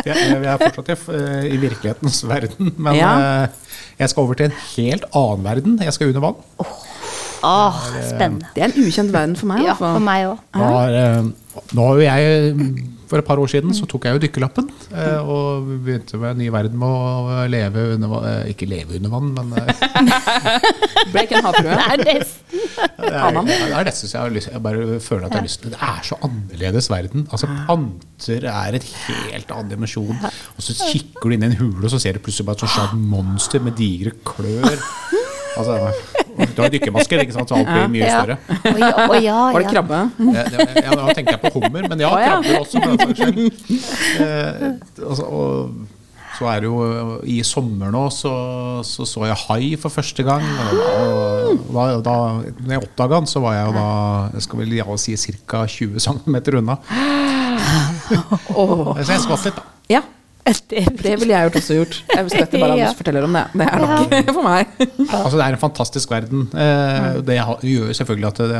jeg 0.05 0.45
er 0.45 0.59
fortsatt 0.61 0.91
i, 0.91 0.95
eh, 1.15 1.45
i 1.55 1.57
virkelighetens 1.59 2.21
verden, 2.27 2.71
men 2.77 2.95
Ja. 2.95 3.11
eh, 3.43 3.47
jeg 3.99 4.09
skal 4.11 4.23
over 4.23 4.35
til 4.39 4.45
en 4.49 4.57
helt 4.75 5.05
annen 5.15 5.43
verden. 5.43 5.77
Jeg 5.83 5.93
skal 5.95 6.07
under 6.13 6.23
vann. 6.29 6.35
Åh, 7.43 7.79
spennende. 8.09 8.47
Det 8.55 8.63
er 8.63 8.71
en 8.71 8.83
ukjent 8.87 9.11
verden 9.13 9.35
for 9.39 9.51
meg. 9.51 9.63
Ja, 9.65 9.73
hvert 9.75 9.95
for 9.97 10.03
meg 10.03 10.25
òg. 10.31 10.37
Har, 10.55 10.89
eh, 10.89 11.23
nå 11.75 11.87
har 11.87 11.95
jo 11.95 12.05
jeg 12.05 12.91
For 13.05 13.19
et 13.21 13.25
par 13.27 13.37
år 13.37 13.45
siden 13.45 13.69
så 13.77 13.85
tok 13.85 14.07
jeg 14.07 14.15
jo 14.15 14.19
dykkerlappen. 14.23 14.65
eh, 14.89 15.19
Og 15.21 15.67
begynte 15.85 16.17
med 16.17 16.31
en 16.31 16.37
ny 16.41 16.47
verden 16.49 16.79
med 16.81 16.89
å 16.89 17.43
leve 17.47 17.83
under 17.93 18.07
vann. 18.09 18.25
eh, 18.25 18.49
Ikke 18.49 18.65
leve 18.67 18.95
under 18.97 19.09
vann, 19.13 19.27
men 19.35 19.53
eh, 19.53 19.67
Ble 21.13 21.21
ikke 21.27 21.37
en 21.37 21.45
havfrue. 21.45 21.69
Det 21.69 21.85
er 21.85 22.01
nesten 22.01 22.63
Det 22.65 23.11
er, 23.13 23.37
det 23.45 23.53
er 23.53 23.91
jeg, 23.91 24.17
har 24.17 24.33
lyst, 24.33 24.49
jeg 24.51 24.63
bare 24.65 24.99
føler 24.99 25.27
at 25.27 25.31
jeg 25.35 25.37
har 25.37 25.45
lyst 25.45 25.61
til. 25.61 25.69
Det 25.75 25.81
er 25.85 26.01
så 26.09 26.17
annerledes 26.25 26.89
verden. 26.89 27.27
Altså 27.29 27.47
Panter 27.67 28.49
er 28.49 28.79
et 28.79 28.89
helt 29.05 29.51
annen 29.53 29.69
dimensjon. 29.75 30.17
Og 30.57 30.65
så 30.65 30.73
kikker 30.89 31.29
du 31.29 31.37
inn 31.37 31.45
i 31.45 31.51
en 31.51 31.57
hule, 31.61 31.83
og 31.85 31.93
så 31.93 32.01
ser 32.01 32.17
du 32.17 32.23
plutselig 32.25 32.49
bare 32.49 32.65
et 32.65 32.73
sånt 32.73 32.97
monster 33.13 33.61
med 33.61 33.77
digre 33.77 34.15
klør. 34.25 34.81
Altså, 35.55 35.93
du 36.55 36.61
har 36.61 36.69
dykkemasker, 36.73 37.21
ikke 37.23 37.35
sant? 37.35 37.49
så 37.49 37.55
alt 37.59 37.67
blir 37.71 37.87
mye 37.95 38.05
Ja. 38.05 38.21
større. 38.21 38.37
Å 38.65 38.77
ja, 38.79 39.19
ja, 39.23 39.39
Var 39.55 39.59
det 39.65 39.71
krabbe? 39.73 39.99
Ja, 40.19 40.43
det- 40.51 40.83
ja, 40.83 40.95
da 40.99 41.05
tenker 41.15 41.35
jeg 41.37 41.41
på 41.45 41.51
hummer, 41.59 41.87
men 41.89 41.99
ja, 41.99 42.09
krabber 42.09 42.59
også. 42.61 42.81
For 42.81 42.89
den 42.91 42.99
saks 43.03 43.19
skyld. 43.19 43.51
Eh, 44.21 45.05
altså, 45.09 45.23
og 45.25 45.75
så 46.35 46.49
er 46.51 46.59
det 46.59 46.67
jo 46.67 47.21
I 47.31 47.37
sommer 47.47 47.91
nå 47.95 48.09
så 48.11 48.31
så, 48.83 49.05
så 49.07 49.23
jeg 49.29 49.37
hai 49.47 49.75
for 49.79 49.89
første 49.93 50.23
gang. 50.27 50.43
Og 50.75 51.71
da, 51.71 51.85
da 52.03 52.15
når 52.59 52.73
jeg 52.75 52.83
oppdaga 52.89 53.21
den, 53.21 53.29
så 53.31 53.39
var 53.43 53.53
jeg 53.55 53.69
jo 53.69 53.73
da 53.77 53.87
jeg 54.33 54.41
skal 54.43 54.59
vel 54.59 54.75
ja, 54.75 54.97
si 54.99 55.15
ca. 55.47 55.63
20 55.65 55.99
cm 56.03 56.35
unna. 56.59 56.75
Så 58.05 59.07
jeg 59.07 59.23
skvatt 59.23 59.45
litt, 59.47 59.55
da. 59.55 59.63
Ja, 59.89 60.01
Det, 60.45 60.81
det 61.01 61.13
ville 61.19 61.33
jeg 61.33 61.47
gjort 61.47 61.55
også 61.57 61.75
gjort. 61.79 61.95
Jeg 62.13 62.29
skvetter 62.29 62.59
bare 62.61 62.73
av 62.75 62.77
Ja. 62.77 62.89
forteller 62.93 63.23
om 63.25 63.33
det. 63.33 63.41
Det 63.57 63.65
er 63.65 63.79
nok 63.81 64.27
for 64.35 64.45
meg. 64.45 64.67
Altså, 65.09 65.31
det 65.39 65.45
er 65.45 65.55
en 65.55 65.61
fantastisk 65.61 66.11
verden. 66.13 66.43
Eh, 66.53 67.17
det 67.25 67.37
gjør 67.65 67.89
selvfølgelig 67.97 68.27
at 68.29 68.41
det, 68.51 68.59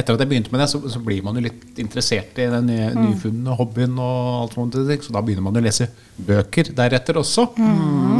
Etter 0.00 0.14
at 0.16 0.24
jeg 0.24 0.30
begynte 0.32 0.50
med 0.54 0.60
det, 0.64 0.68
så, 0.72 0.80
så 0.90 0.98
blir 1.04 1.22
man 1.26 1.38
jo 1.38 1.44
litt 1.46 1.78
interessert 1.82 2.38
i 2.42 2.48
den 2.50 2.66
nye, 2.72 2.90
nyfunne 2.96 3.54
hobbyen. 3.58 3.94
og 4.02 4.42
alt 4.48 4.58
sånt, 4.58 4.74
Så 5.06 5.14
da 5.14 5.22
begynner 5.22 5.46
man 5.46 5.60
å 5.60 5.62
lese 5.62 5.86
bøker 6.18 6.72
deretter 6.74 7.18
også. 7.22 7.46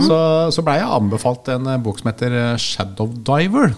Så, 0.07 0.21
så 0.55 0.63
blei 0.67 0.79
jeg 0.79 0.95
anbefalt 0.95 1.51
en 1.57 1.67
eh, 1.75 1.81
bok 1.83 1.99
som 1.99 2.13
heter 2.13 2.39
eh, 2.53 2.57
Shadow 2.57 3.11
Diver. 3.27 3.75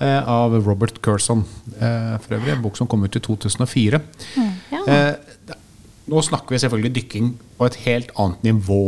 Ja. 0.00 0.22
Av 0.26 0.56
Robert 0.66 0.98
Curson. 1.04 1.44
eh, 1.78 2.16
For 2.24 2.36
øvrig 2.40 2.56
en 2.56 2.62
bok 2.64 2.76
som 2.80 2.88
kom 2.90 3.04
ut 3.04 3.16
i 3.16 3.20
2004. 3.22 4.00
ja. 4.72 4.80
Nå 6.06 6.22
snakker 6.22 6.54
vi 6.54 6.58
selvfølgelig 6.62 6.94
dykking 7.00 7.30
på 7.58 7.66
et 7.66 7.76
helt 7.86 8.10
annet 8.22 8.42
nivå 8.46 8.80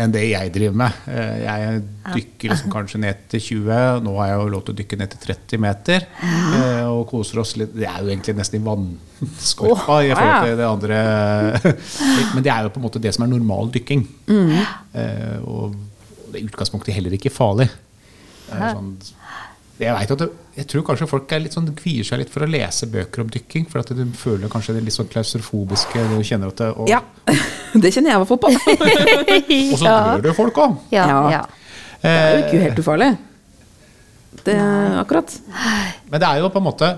enn 0.00 0.12
det 0.12 0.22
jeg 0.30 0.50
driver 0.54 0.76
med. 0.80 0.94
Eh, 1.06 1.42
Jeg 1.44 1.80
dykker 2.14 2.48
liksom 2.52 2.70
kanskje 2.72 3.00
ned 3.02 3.18
til 3.28 3.40
20, 3.44 4.00
nå 4.04 4.14
har 4.18 4.30
jeg 4.30 4.38
jo 4.40 4.46
lov 4.54 4.62
til 4.64 4.72
å 4.74 4.78
dykke 4.78 4.98
ned 4.98 5.12
til 5.12 5.20
30 5.34 5.60
meter. 5.60 6.06
eh, 6.24 6.84
Og 6.88 7.02
koser 7.10 7.40
oss 7.42 7.52
litt. 7.60 7.74
Det 7.76 7.84
er 7.88 7.98
jo 8.00 8.08
egentlig 8.08 8.34
nesten 8.38 8.60
i 8.60 8.64
vannskorpa 8.64 9.98
i 10.06 10.12
forhold 10.16 10.46
til 10.48 10.56
det 10.62 10.68
andre. 10.70 11.00
Men 12.34 12.42
det 12.46 12.52
er 12.54 12.62
jo 12.66 12.72
på 12.72 12.80
en 12.80 12.86
måte 12.88 13.02
det 13.04 13.12
som 13.14 13.24
er 13.26 13.32
normal 13.34 13.68
dykking. 13.74 14.06
Eh, 14.32 15.38
Og 15.44 15.76
det 16.32 16.40
er 16.40 16.48
utgangspunktet 16.48 16.96
heller 16.96 17.12
ikke 17.16 17.30
farlig. 17.32 17.68
Det 18.48 18.56
er 18.60 18.74
sånn, 18.76 18.94
jeg, 19.82 19.94
vet 19.98 20.10
at 20.14 20.22
det, 20.22 20.28
jeg 20.56 20.66
tror 20.70 20.84
kanskje 20.88 21.06
folk 21.10 21.32
er 21.32 21.40
litt 21.44 21.54
sånn, 21.56 21.68
kvier 21.78 22.04
seg 22.06 22.20
litt 22.22 22.30
for 22.32 22.44
å 22.44 22.48
lese 22.50 22.86
bøker 22.92 23.22
om 23.24 23.30
dykking. 23.32 23.66
For 23.70 23.80
at 23.82 23.92
du 23.96 24.02
føler 24.18 24.48
kanskje 24.52 24.74
det 24.76 24.82
er 24.82 24.86
litt 24.88 24.96
sånn 24.96 25.10
klaustrofobiske. 25.12 26.04
Du 26.12 26.22
kjenner 26.26 26.52
at 26.52 26.62
det, 26.62 26.70
og, 26.76 26.88
Ja. 26.92 27.00
Det 27.82 27.88
kjenner 27.94 28.12
jeg 28.12 28.16
i 28.16 28.22
hvert 28.22 28.28
fall 28.28 28.42
på. 28.42 28.50
Og 29.72 29.78
så 29.80 29.84
Ja. 29.86 29.98
dør 30.16 30.22
det 30.28 30.34
folk 30.36 30.58
òg. 30.60 30.78
Ja, 30.92 31.06
Ja. 31.08 31.20
ja. 31.38 31.42
Det 32.02 32.10
er 32.10 32.32
jo 32.36 32.42
ikke 32.48 32.62
helt 32.66 32.82
ufarlig. 32.82 33.10
Det 34.44 34.56
akkurat. 34.98 35.34
Men 36.10 36.20
det 36.20 36.28
er 36.28 36.40
jo 36.42 36.48
på 36.50 36.58
en 36.58 36.64
måte 36.66 36.88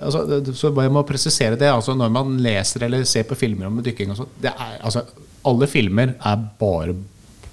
altså, 0.00 0.22
Så 0.56 0.70
jeg 0.74 0.90
må 0.92 1.02
presisere 1.06 1.56
det. 1.60 1.68
Altså, 1.70 1.94
når 1.94 2.10
man 2.10 2.36
leser 2.42 2.82
eller 2.88 3.04
ser 3.08 3.22
på 3.28 3.36
filmer 3.38 3.68
om 3.70 3.78
dykking 3.84 4.10
og 4.14 4.16
sånn 4.22 4.48
er, 4.50 4.78
altså, 4.82 5.04
Alle 5.46 5.68
filmer 5.70 6.14
er 6.18 6.42
bare 6.58 6.96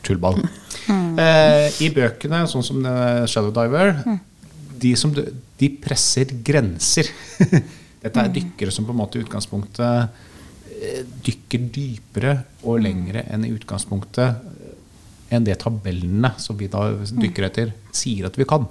tullball. 0.05 0.41
Eh, 0.89 1.67
I 1.81 1.89
bøkene, 1.93 2.43
sånn 2.49 2.63
som 2.65 2.83
eh, 2.85 3.23
Shadow 3.29 3.53
Diver, 3.55 3.95
de, 4.81 4.93
som, 4.99 5.11
de 5.15 5.69
presser 5.81 6.31
grenser. 6.45 7.09
Dette 8.05 8.21
er 8.21 8.33
dykkere 8.35 8.71
som 8.73 8.85
på 8.85 8.93
en 8.93 8.99
måte 9.01 9.17
i 9.17 9.23
utgangspunktet 9.25 10.21
eh, 10.75 11.01
dykker 11.25 11.63
dypere 11.73 12.35
og 12.67 12.83
lengre 12.85 13.23
enn 13.33 13.47
i 13.47 13.53
utgangspunktet 13.55 14.27
eh, 14.29 15.33
enn 15.33 15.45
det 15.47 15.57
tabellene 15.63 16.35
som 16.37 16.57
vi 16.59 16.67
da 16.69 16.83
dykker 17.09 17.47
etter, 17.49 17.71
sier 17.95 18.27
at 18.29 18.37
vi 18.37 18.45
kan. 18.47 18.67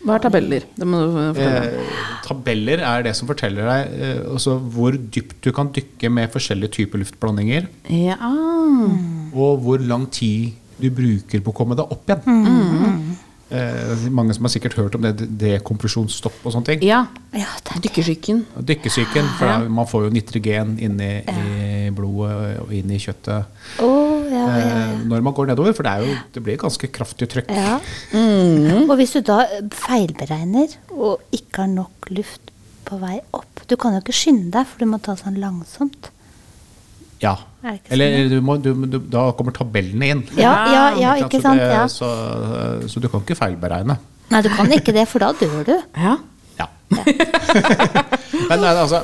Hva 0.00 0.14
er 0.16 0.22
tabeller? 0.24 0.64
Eh, 0.80 1.90
tabeller 2.24 2.80
er 2.88 3.02
det 3.04 3.12
som 3.18 3.28
forteller 3.28 3.68
deg 3.68 3.98
eh, 4.00 4.22
altså 4.32 4.54
hvor 4.72 4.96
dypt 4.96 5.42
du 5.44 5.50
kan 5.56 5.68
dykke 5.76 6.08
med 6.16 6.32
forskjellige 6.32 6.72
typer 6.78 7.02
luftblandinger, 7.02 7.68
Ja. 7.92 8.16
og 9.36 9.60
hvor 9.66 9.84
lang 9.84 10.08
tid 10.10 10.54
du 10.80 10.88
bruker 10.96 11.42
på 11.44 11.52
å 11.52 11.56
komme 11.60 11.76
deg 11.76 11.92
opp 11.92 12.08
igjen. 12.08 13.18
Eh, 13.50 14.04
mange 14.14 14.34
som 14.36 14.44
har 14.46 14.52
sikkert 14.52 14.76
hørt 14.78 14.94
om 14.94 15.02
det 15.02 15.26
dekompresjonsstopp 15.40 16.44
og 16.46 16.52
sånne 16.54 16.68
ting. 16.68 16.82
ja. 16.86 17.00
ja 17.34 17.48
er 17.74 17.80
Dykkersyken. 17.82 18.44
Dykkesyken, 18.66 19.26
for 19.38 19.46
Ja. 19.46 19.58
da- 19.58 19.68
man 19.68 19.86
får 19.90 20.04
jo 20.04 20.10
nitrogen 20.14 20.76
inn 20.78 21.00
i, 21.00 21.22
i 21.26 21.90
blodet 21.90 22.60
og 22.62 22.70
inn 22.72 22.90
i 22.94 22.98
kjøttet 22.98 23.44
oh, 23.82 24.22
ja, 24.30 24.44
ja, 24.46 24.60
eh, 24.60 24.94
når 25.10 25.22
man 25.26 25.34
går 25.34 25.50
nedover, 25.50 25.72
for 25.74 25.82
det, 25.82 25.92
er 25.92 26.06
jo, 26.06 26.14
det 26.34 26.42
blir 26.46 26.56
ganske 26.62 26.86
kraftig 26.94 27.28
trykk. 27.28 27.50
ja. 27.50 27.80
Og 28.86 28.94
hvis 28.98 29.12
du 29.18 29.20
da 29.26 29.44
feilberegner 29.74 30.76
og 30.94 31.20
ikke 31.34 31.64
har 31.64 31.70
nok 31.72 32.10
luft 32.14 32.50
på 32.86 32.98
vei 33.00 33.18
opp 33.36 33.46
Du 33.70 33.76
kan 33.76 33.94
jo 33.94 34.00
ikke 34.02 34.14
skynde 34.16 34.50
deg, 34.54 34.66
for 34.66 34.78
du 34.82 34.86
må 34.90 34.98
ta 35.02 35.14
sånn 35.14 35.38
langsomt. 35.38 36.08
Ja. 37.20 37.34
Er 37.62 37.76
Eller 37.92 38.14
sånn, 38.16 38.30
du 38.32 38.40
må, 38.40 38.54
du, 38.64 38.70
du, 38.88 38.98
da 39.12 39.26
kommer 39.36 39.52
tabellene 39.52 40.06
inn. 40.14 40.22
Ja, 40.40 40.54
ja, 40.72 40.84
ja, 40.96 41.14
Ikke 41.26 41.40
sant? 41.44 41.60
Ja. 41.60 41.84
Så, 41.92 42.08
det, 42.08 42.88
så, 42.88 42.94
så 42.94 43.02
du 43.04 43.08
kan 43.12 43.20
ikke 43.26 43.36
feilberegne. 43.36 43.98
Nei, 44.30 44.40
du 44.46 44.48
kan 44.54 44.70
ikke 44.72 44.94
det, 44.96 45.04
for 45.10 45.20
da 45.20 45.32
dør 45.36 45.64
du. 45.68 45.74
Ja. 46.00 46.16
Ja. 46.60 46.66
Men 48.50 48.64
altså 48.66 48.98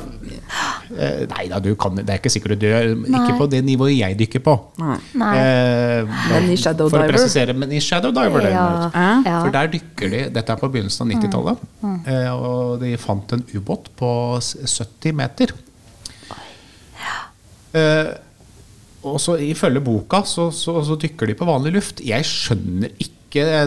eh, 0.97 1.23
Nei 1.29 1.45
da, 1.51 1.59
du 1.63 1.69
kan, 1.79 1.95
det 1.99 2.09
er 2.09 2.19
ikke 2.19 2.31
sikkert 2.33 2.57
du 2.57 2.65
dør. 2.65 2.89
Ikke 3.05 3.37
på 3.39 3.47
det 3.51 3.61
nivået 3.67 3.93
jeg 3.97 4.17
dykker 4.19 4.43
på. 4.45 4.55
Nei. 4.81 4.97
Nei. 5.21 5.31
Eh, 5.41 6.17
Men 6.31 6.49
i 6.53 6.57
Shadow 6.59 6.89
for 6.89 6.97
Diver? 6.97 7.11
å 7.11 7.13
presisere, 7.15 7.55
men 7.57 7.73
i 7.77 7.81
Shadow 7.83 8.13
Diver. 8.15 8.49
For 9.27 9.53
der 9.55 9.71
dykker 9.77 10.13
de 10.13 10.21
Dette 10.37 10.55
er 10.55 10.61
på 10.61 10.69
begynnelsen 10.73 11.05
av 11.05 11.13
90-tallet. 11.13 11.63
eh, 12.09 12.29
Og 12.33 12.79
de 12.83 12.93
fant 13.01 13.37
en 13.37 13.45
ubåt 13.53 13.91
på 13.99 14.11
70 14.41 15.15
meter. 15.21 15.53
Eh, 17.77 18.13
og 19.07 19.19
så 19.23 19.37
Ifølge 19.39 19.83
boka 19.85 20.23
så, 20.27 20.49
så, 20.51 20.79
så 20.83 20.97
dykker 20.99 21.29
de 21.29 21.35
på 21.37 21.47
vanlig 21.47 21.75
luft. 21.77 22.01
Jeg 22.03 22.25
skjønner 22.27 22.91
ikke 22.97 23.13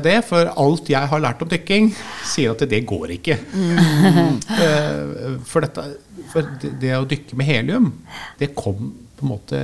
det, 0.02 0.17
for 0.26 0.49
alt 0.59 0.88
jeg 0.90 1.09
har 1.12 1.21
lært 1.23 1.43
om 1.45 1.49
dykking, 1.50 1.90
sier 2.26 2.55
at 2.57 2.64
det 2.69 2.81
går 2.88 3.12
ikke. 3.19 3.37
Eh, 4.61 5.37
for, 5.47 5.62
dette, 5.62 5.85
for 6.33 6.49
det, 6.62 6.73
det 6.83 6.90
å 6.97 7.07
dykke 7.09 7.38
med 7.38 7.49
helium, 7.49 7.90
det 8.40 8.50
kom 8.59 8.90
på 9.21 9.26
en 9.26 9.31
måte 9.35 9.59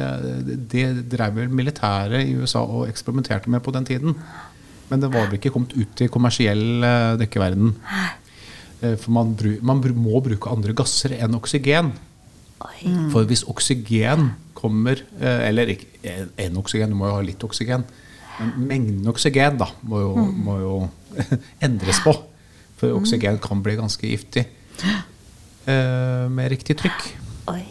Det 0.69 0.85
drev 1.11 1.39
vel 1.41 1.53
militæret 1.53 2.29
i 2.29 2.35
USA 2.37 2.61
og 2.63 2.87
eksperimenterte 2.91 3.51
med 3.53 3.65
på 3.65 3.73
den 3.75 3.89
tiden. 3.89 4.17
Men 4.91 5.03
det 5.03 5.11
var 5.11 5.27
vel 5.27 5.39
ikke 5.41 5.53
kommet 5.55 5.75
ut 5.75 6.05
i 6.05 6.11
kommersiell 6.13 6.85
eh, 6.87 7.15
dykkeverden. 7.23 7.73
Eh, 8.83 8.95
For 9.01 9.11
man, 9.17 9.35
man 9.67 9.83
må 9.97 10.21
bruke 10.23 10.53
andre 10.53 10.77
gasser 10.77 11.17
enn 11.19 11.35
oksygen. 11.39 11.91
Oi. 12.65 12.93
For 13.13 13.29
hvis 13.29 13.45
oksygen 13.51 14.31
kommer 14.57 15.03
eh, 15.21 15.49
Eller 15.51 15.75
ikke 15.75 16.15
en 16.41 16.57
oksygen, 16.57 16.93
du 16.93 16.97
må 16.97 17.11
jo 17.11 17.19
ha 17.19 17.25
litt 17.25 17.43
oksygen. 17.45 17.85
Men 18.39 18.55
mengden 18.71 19.11
oksygen 19.13 19.59
da, 19.61 19.69
må 19.85 20.01
jo, 20.01 20.25
må 20.33 20.57
jo 20.63 20.77
endres 21.67 22.01
på. 22.05 22.15
For 22.81 22.97
oksygen 22.97 23.41
kan 23.45 23.63
bli 23.65 23.77
ganske 23.79 24.09
giftig 24.09 24.47
eh, 25.71 26.27
med 26.33 26.53
riktig 26.53 26.79
trykk. 26.81 27.11
Oi. 27.53 27.65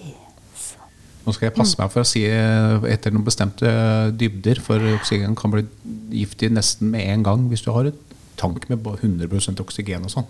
Nå 1.26 1.34
skal 1.34 1.48
jeg 1.48 1.56
passe 1.56 1.78
meg 1.80 1.90
for 1.90 2.06
å 2.06 2.08
si 2.08 2.22
eh, 2.30 2.88
etter 2.94 3.14
noen 3.14 3.26
bestemte 3.26 3.66
eh, 3.70 4.12
dybder, 4.14 4.62
for 4.62 4.82
oksygen 4.94 5.34
kan 5.38 5.54
bli 5.54 5.66
giftig 6.14 6.52
nesten 6.54 6.92
med 6.94 7.10
en 7.10 7.26
gang 7.26 7.48
hvis 7.50 7.66
du 7.66 7.72
har 7.74 7.90
et 7.90 8.15
tank 8.40 8.68
med 8.70 8.82
bare 8.84 9.00
100 9.02 9.62
oksygen 9.64 10.06
og 10.08 10.12
sånn. 10.14 10.28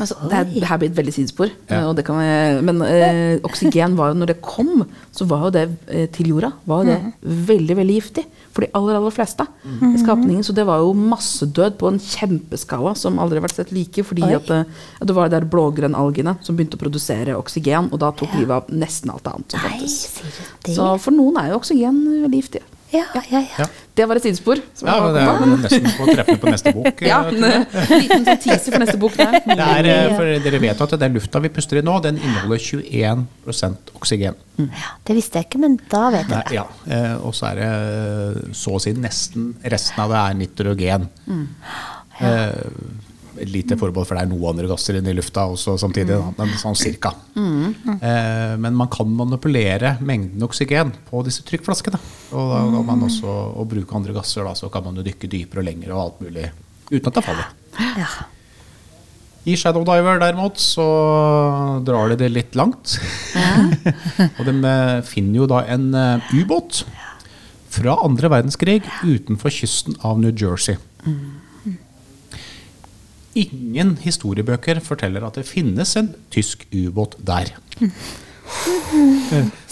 Altså, 0.00 0.16
det, 0.30 0.36
er, 0.38 0.46
det 0.50 0.68
her 0.70 0.78
blir 0.80 0.90
et 0.90 0.96
veldig 0.96 1.14
sidespor. 1.14 1.50
Ja. 1.68 1.82
eh, 1.82 1.88
Og 1.90 1.96
det 1.98 2.04
kan 2.06 2.18
men 2.64 2.80
eh, 2.86 3.36
oksygen 3.46 3.96
var 3.98 4.12
jo, 4.12 4.18
når 4.22 4.32
det 4.32 4.38
kom, 4.44 4.84
så 5.14 5.26
var 5.28 5.46
jo 5.46 5.52
det 5.54 5.64
eh, 5.92 6.06
til 6.14 6.32
jorda 6.32 6.52
var 6.68 6.82
jo 6.82 6.92
det 6.94 7.36
veldig 7.52 7.76
veldig 7.82 7.98
giftig 8.00 8.24
for 8.52 8.64
de 8.64 8.70
aller 8.76 8.98
aller 8.98 9.14
fleste 9.14 9.46
skapningen. 10.02 10.42
Så 10.44 10.52
det 10.56 10.66
var 10.68 10.82
jo 10.82 10.92
massedød 10.96 11.78
på 11.80 11.88
en 11.92 12.00
kjempeskala 12.02 12.94
som 12.98 13.20
aldri 13.22 13.40
har 13.40 13.46
vært 13.46 13.60
sett 13.60 13.72
like. 13.72 14.04
Fordi 14.04 14.26
at 14.28 14.48
det, 14.50 14.60
at 15.00 15.08
det 15.08 15.16
var 15.16 15.28
de 15.30 15.36
der 15.38 15.48
blågrønnalgene 15.52 16.36
som 16.44 16.58
begynte 16.58 16.76
å 16.80 16.82
produsere 16.82 17.38
oksygen, 17.38 17.88
og 17.92 18.02
da 18.02 18.12
tok 18.16 18.34
livet 18.38 18.58
av 18.58 18.72
nesten 18.74 19.12
alt 19.12 19.28
annet 19.30 19.54
som 19.56 19.64
fantes. 19.64 19.96
Så 20.76 20.92
for 21.00 21.14
noen 21.16 21.40
er 21.40 21.52
jo 21.52 21.60
oksygen 21.62 22.02
veldig 22.26 22.42
giftig. 22.42 22.64
Ja, 22.92 23.06
ja, 23.32 23.40
ja. 23.56 23.66
Ja. 23.92 23.98
Det 24.00 24.06
var 24.08 24.16
et 24.16 24.22
sidespor. 24.24 24.56
som 24.74 24.88
Ja, 24.88 24.94
men 25.04 25.12
det 25.12 25.22
er 25.22 25.40
jo 25.42 25.56
nesten 25.60 25.88
på 25.98 26.06
treffende 26.08 26.40
på 26.40 26.48
neste 26.48 26.72
bok. 26.72 27.02
eh, 27.02 27.08
Ja, 27.08 27.18
en 27.28 28.00
liten 28.00 28.24
teaser 28.40 28.72
for 28.72 28.80
neste 28.80 28.96
bok 28.98 29.16
der. 29.18 29.36
Det 29.44 29.58
er, 29.58 29.84
eh, 29.92 30.14
for 30.16 30.24
dere 30.46 30.60
vet 30.62 30.80
at 30.80 30.94
den 31.02 31.12
lufta 31.18 31.38
vi 31.44 31.50
puster 31.52 31.76
i 31.76 31.82
nå, 31.84 31.98
den 32.02 32.16
inneholder 32.16 32.56
21% 32.56 33.92
oksygen. 33.94 34.34
ja. 34.58 34.88
Det 35.04 35.16
visste 35.18 35.38
jeg 35.42 35.44
ikke, 35.50 35.60
men 35.60 35.76
da 35.92 36.06
vet 36.14 36.24
jeg 36.32 36.44
det. 36.48 36.56
ja. 36.56 36.64
eh, 36.88 37.14
Og 37.20 37.34
så 37.36 37.50
er 37.52 37.60
det 37.60 37.68
eh, 37.68 38.50
så 38.56 38.78
å 38.78 38.80
si 38.80 38.92
nesten 38.96 39.52
resten 39.64 40.00
av 40.06 40.10
det 40.16 40.22
er 40.24 40.40
nitrogen. 40.40 41.08
Eh, 42.20 42.50
et 43.42 43.50
lite 43.52 43.76
forbehold, 43.78 44.06
for 44.08 44.18
det 44.18 44.24
er 44.24 44.30
noen 44.30 44.54
andre 44.54 44.68
gasser 44.70 44.98
inne 44.98 45.12
i 45.12 45.16
lufta 45.16 45.44
også 45.50 45.76
samtidig. 45.80 46.14
Da, 46.14 46.32
men 46.38 46.58
sånn 46.60 46.78
cirka. 46.78 47.12
Eh, 47.36 48.54
men 48.62 48.76
man 48.78 48.90
kan 48.92 49.10
manipulere 49.18 49.96
mengden 50.00 50.44
oksygen 50.46 50.92
på 51.08 51.22
disse 51.26 51.44
trykkflaskene. 51.48 52.00
Og 52.32 52.52
da 52.52 52.60
kan 52.76 52.86
man 52.92 53.06
også 53.08 53.38
å 53.58 53.66
bruke 53.68 53.98
andre 53.98 54.16
gasser, 54.16 54.46
da, 54.46 54.54
så 54.58 54.70
kan 54.72 54.86
man 54.86 55.00
jo 55.00 55.06
dykke 55.06 55.30
dypere 55.32 55.64
og 55.64 55.68
lenger 55.68 55.94
og 55.94 56.04
alt 56.04 56.22
mulig 56.26 56.46
uten 56.92 57.08
at 57.08 57.18
det 57.18 57.24
faller. 57.24 57.50
Ja. 57.96 58.08
I 59.48 59.56
Shadow 59.58 59.82
Diver 59.86 60.20
derimot 60.22 60.60
så 60.62 60.84
drar 61.82 62.12
de 62.12 62.18
det 62.20 62.30
litt 62.30 62.58
langt. 62.58 62.98
og 64.38 64.42
de 64.46 64.54
eh, 64.54 64.98
finner 65.08 65.40
jo 65.40 65.48
da 65.50 65.64
en 65.72 65.88
eh, 65.98 66.34
ubåt 66.38 66.84
fra 67.72 67.96
andre 68.04 68.30
verdenskrig 68.30 68.82
utenfor 69.02 69.50
kysten 69.54 69.96
av 70.04 70.20
New 70.22 70.30
Jersey. 70.30 70.76
Ingen 73.38 73.94
historiebøker 74.02 74.80
forteller 74.84 75.24
at 75.24 75.38
det 75.40 75.46
finnes 75.48 75.96
en 75.96 76.12
tysk 76.32 76.66
ubåt 76.72 77.16
der. 77.24 77.54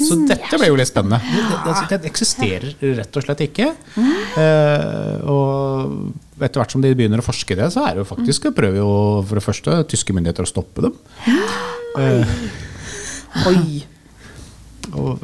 Så 0.01 0.17
dette 0.29 0.57
ble 0.57 0.71
jo 0.71 0.79
litt 0.79 0.89
spennende. 0.89 1.19
Altså, 1.61 1.85
det 1.91 2.09
eksisterer 2.09 2.73
rett 3.01 3.19
og 3.21 3.27
slett 3.27 3.43
ikke. 3.45 3.69
Eh, 4.41 5.17
og 5.29 6.41
etter 6.41 6.63
hvert 6.63 6.73
som 6.73 6.85
de 6.85 6.95
begynner 6.97 7.21
å 7.21 7.27
forske 7.27 7.59
det, 7.59 7.69
så 7.75 7.85
er 7.85 7.99
det 7.99 8.05
jo 8.05 8.09
faktisk 8.09 8.49
prøver 8.57 8.81
jo 8.81 8.91
for 9.29 9.41
det 9.41 9.45
første 9.45 9.81
tyske 9.93 10.17
myndigheter 10.17 10.49
å 10.49 10.53
stoppe 10.55 10.87
dem. 10.87 10.97
Oi. 13.51 13.83
Og, 14.95 15.23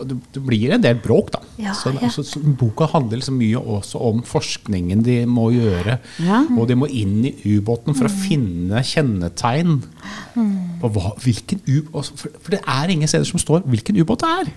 og 0.00 0.04
det, 0.10 0.16
det 0.34 0.42
blir 0.44 0.74
en 0.76 0.82
del 0.84 0.98
bråk, 1.02 1.30
da. 1.34 1.40
Ja, 1.58 1.72
så, 1.74 1.92
ja. 1.96 2.10
så, 2.12 2.22
så 2.26 2.40
boka 2.42 2.86
handler 2.92 3.18
liksom 3.20 3.38
mye 3.40 3.58
også 3.78 4.00
om 4.10 4.22
forskningen 4.26 5.02
de 5.06 5.18
må 5.26 5.48
gjøre. 5.54 5.98
Ja. 6.24 6.42
Og 6.58 6.68
de 6.70 6.76
må 6.78 6.88
inn 6.90 7.20
i 7.30 7.34
ubåten 7.56 7.94
for 7.96 8.08
å 8.08 8.12
Mm. 8.12 8.18
finne 8.24 8.82
kjennetegn 8.84 9.78
på 10.82 10.90
hva, 10.94 11.12
hvilken 11.22 11.60
ubåt 11.66 12.12
for, 12.18 12.30
for 12.42 12.54
det 12.56 12.60
er 12.66 12.92
ingen 12.94 13.08
steder 13.10 13.26
som 13.28 13.40
står 13.42 13.64
hvilken 13.68 13.98
ubåt 14.00 14.22
det 14.24 14.30
er. 14.42 14.52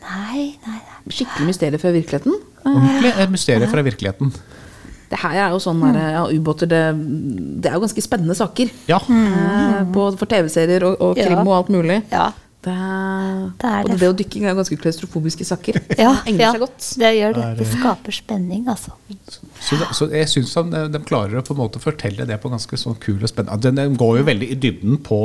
Nei, 0.00 0.46
nei, 0.64 0.78
nei. 0.78 0.80
Skikkelig 1.12 1.46
mysterium 1.50 1.80
fra 1.82 1.92
virkeligheten. 1.94 2.34
Ordentlig 2.64 3.12
et 3.20 3.30
mysterium 3.32 3.70
fra 3.72 3.82
virkeligheten. 3.84 4.32
Det 5.10 5.18
her 5.18 5.36
er 5.42 5.50
jo 5.54 5.58
sånn 5.58 5.80
her, 5.82 5.96
ja, 6.14 6.20
ubåter 6.30 6.68
det, 6.70 6.80
det 7.60 7.66
er 7.70 7.74
jo 7.78 7.82
ganske 7.82 8.02
spennende 8.04 8.36
saker. 8.38 8.68
Ja. 8.86 9.00
Eh, 9.10 9.80
på, 9.90 10.04
for 10.20 10.30
TV-serier 10.30 10.84
og, 10.86 11.00
og 11.02 11.16
krim 11.18 11.34
Ja. 11.40 11.42
og 11.42 11.54
alt 11.56 11.72
mulig. 11.74 11.96
Ja. 12.12 12.28
Det, 12.60 12.72
Det 13.56 13.68
er 13.70 13.86
og 13.86 13.88
det. 13.88 13.94
det 13.96 14.08
dykke 14.08 14.16
dykking 14.20 14.44
er 14.50 14.56
ganske 14.58 14.76
klaustrofobiske 14.76 15.46
saker. 15.48 15.78
Ja, 16.00 16.10
ja, 16.28 16.50
godt. 16.60 16.90
det 17.00 17.10
gjør 17.16 17.36
det. 17.38 17.46
Det 17.60 17.68
skaper 17.70 18.12
spenning, 18.12 18.66
altså. 18.68 18.92
Så, 19.60 19.78
så 19.96 20.08
jeg 20.12 20.28
syns 20.28 20.52
de, 20.68 20.82
de 20.92 21.00
klarer 21.08 21.40
å 21.40 21.44
på 21.46 21.54
en 21.56 21.60
måte 21.62 21.80
fortelle 21.80 22.26
det 22.28 22.36
på 22.42 22.50
ganske 22.52 22.76
sånn 22.80 22.98
kul 23.00 23.18
og 23.20 23.28
spennende 23.32 23.60
Den, 23.64 23.80
den 23.80 23.96
går 24.00 24.20
jo 24.20 24.26
veldig 24.28 24.50
i 24.52 24.58
dybden 24.60 25.00
på, 25.06 25.20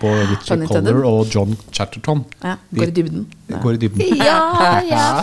på 0.00 0.12
Richard. 0.34 0.66
Collar 0.68 1.00
og 1.08 1.32
John 1.32 1.56
Chatterton. 1.72 2.24
Ja, 2.44 2.58
De- 2.68 2.80
går 2.82 2.92
i 2.92 2.96
dybden. 3.00 3.26
Går 3.46 3.74
i 3.74 3.76
dybden. 3.76 4.16
Ja, 4.24 4.80
ja. 4.88 5.22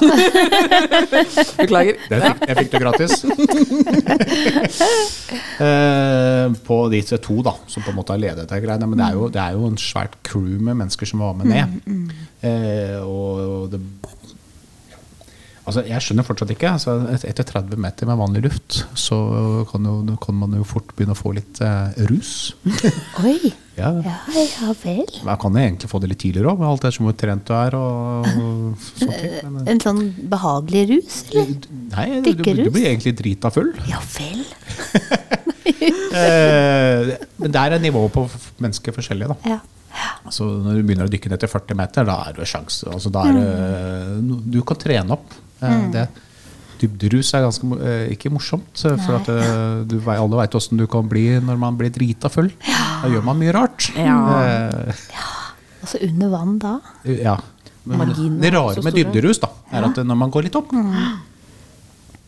Beklager. 1.57 1.97
Det 2.09 2.19
fikk, 2.21 2.43
jeg 2.47 2.57
fikk 2.59 2.71
det 2.75 2.81
gratis. 2.85 3.11
Eh, 5.61 6.47
på 6.65 6.75
disse 6.91 7.17
to 7.21 7.37
da, 7.45 7.53
som 7.69 7.83
på 7.85 7.91
en 7.91 7.97
måte 7.99 8.13
har 8.15 8.19
ledet 8.21 8.47
de 8.49 8.57
greiene. 8.63 8.87
Men 8.89 8.97
det 8.99 9.05
er, 9.05 9.17
jo, 9.17 9.27
det 9.31 9.41
er 9.43 9.55
jo 9.55 9.67
en 9.69 9.77
svært 9.79 10.15
crew 10.25 10.57
med 10.57 10.79
mennesker 10.79 11.07
som 11.07 11.21
var 11.21 11.35
med 11.37 11.51
ned. 11.51 12.13
Eh, 12.41 12.97
og 13.05 13.69
det 13.71 13.79
Altså, 15.61 15.83
jeg 15.85 16.01
skjønner 16.01 16.25
fortsatt 16.25 16.51
ikke. 16.55 16.71
Altså, 16.73 16.95
etter 17.27 17.45
30 17.45 17.77
meter 17.81 18.09
med 18.09 18.17
vanlig 18.17 18.41
luft, 18.47 18.79
så 18.97 19.17
kan, 19.69 19.85
jo, 19.85 20.15
kan 20.23 20.37
man 20.39 20.55
jo 20.57 20.63
fort 20.65 20.89
begynne 20.97 21.13
å 21.13 21.19
få 21.19 21.35
litt 21.37 21.61
eh, 21.61 21.99
rus. 22.09 22.31
Oi. 23.21 23.51
Ja. 23.77 23.91
Ja, 24.03 24.15
ja 24.41 24.73
vel. 24.81 25.05
Man 25.25 25.37
kan 25.41 25.55
jo 25.55 25.61
egentlig 25.61 25.89
få 25.91 26.01
det 26.03 26.09
litt 26.11 26.21
tidligere 26.23 26.51
òg, 26.51 26.59
med 26.61 26.67
alt 26.71 26.85
det 26.85 26.91
som 26.97 27.07
hvor 27.07 27.15
trent 27.17 27.45
du 27.47 27.53
er. 27.55 27.77
og, 27.77 28.27
og 28.41 28.87
sånt. 28.89 29.13
Men, 29.45 29.61
En 29.75 29.83
sånn 29.85 30.01
behagelig 30.33 30.83
rus, 30.95 31.19
eller? 31.31 31.53
nei, 31.93 32.07
du, 32.17 32.31
du, 32.31 32.41
Dykkerrus? 32.41 32.71
blir 32.75 32.89
egentlig 32.91 33.15
drita 33.21 33.53
full. 33.53 33.71
Ja 33.91 34.01
vel. 34.17 34.43
Eh, 36.11 37.11
men 37.39 37.53
der 37.53 37.73
er 37.73 37.81
nivået 37.81 38.11
på 38.13 38.25
mennesker 38.61 38.93
forskjellig. 38.93 39.29
da. 39.31 39.53
Ja. 39.53 39.59
Altså, 40.27 40.45
når 40.63 40.77
du 40.77 40.83
begynner 40.87 41.07
å 41.07 41.11
dykke 41.11 41.31
ned 41.31 41.41
til 41.41 41.49
40 41.51 41.77
meter, 41.79 42.05
da 42.07 42.17
er 42.27 42.35
det 42.37 42.47
sjanse. 42.51 42.89
Altså, 42.91 43.11
da 43.13 43.23
er 43.29 43.37
det, 43.37 44.41
du 44.53 44.59
kan 44.67 44.79
trene 44.81 45.15
opp. 45.15 45.37
Eh, 45.61 45.87
det. 45.93 46.07
Dybderus 46.81 47.29
er 47.37 47.43
ganske 47.45 47.67
eh, 47.85 48.05
ikke 48.15 48.31
morsomt. 48.33 48.71
eh, 48.89 48.97
For 49.05 49.19
at, 49.19 49.27
du, 49.87 49.97
alle 50.09 50.39
veit 50.39 50.55
åssen 50.57 50.77
du 50.81 50.87
kan 50.89 51.07
bli 51.09 51.27
når 51.39 51.59
man 51.61 51.77
blir 51.77 51.91
drita 51.93 52.29
full. 52.33 52.49
Da 52.65 53.09
gjør 53.11 53.23
man 53.27 53.37
mye 53.41 53.53
rart. 53.53 53.91
Ja. 53.95 54.17
Eh, 54.41 55.05
Altså 55.81 55.97
under 56.05 56.29
vann 56.29 56.57
da? 56.61 56.75
ja. 57.09 57.39
Men 57.89 57.97
Marginen, 57.97 58.35
det 58.43 58.51
rare 58.53 58.81
med 58.85 58.93
dybderus 58.93 59.39
da, 59.41 59.47
er 59.73 59.87
at 59.87 59.97
når 60.05 60.17
man 60.19 60.29
går 60.29 60.43
litt 60.45 60.55
opp, 60.59 60.69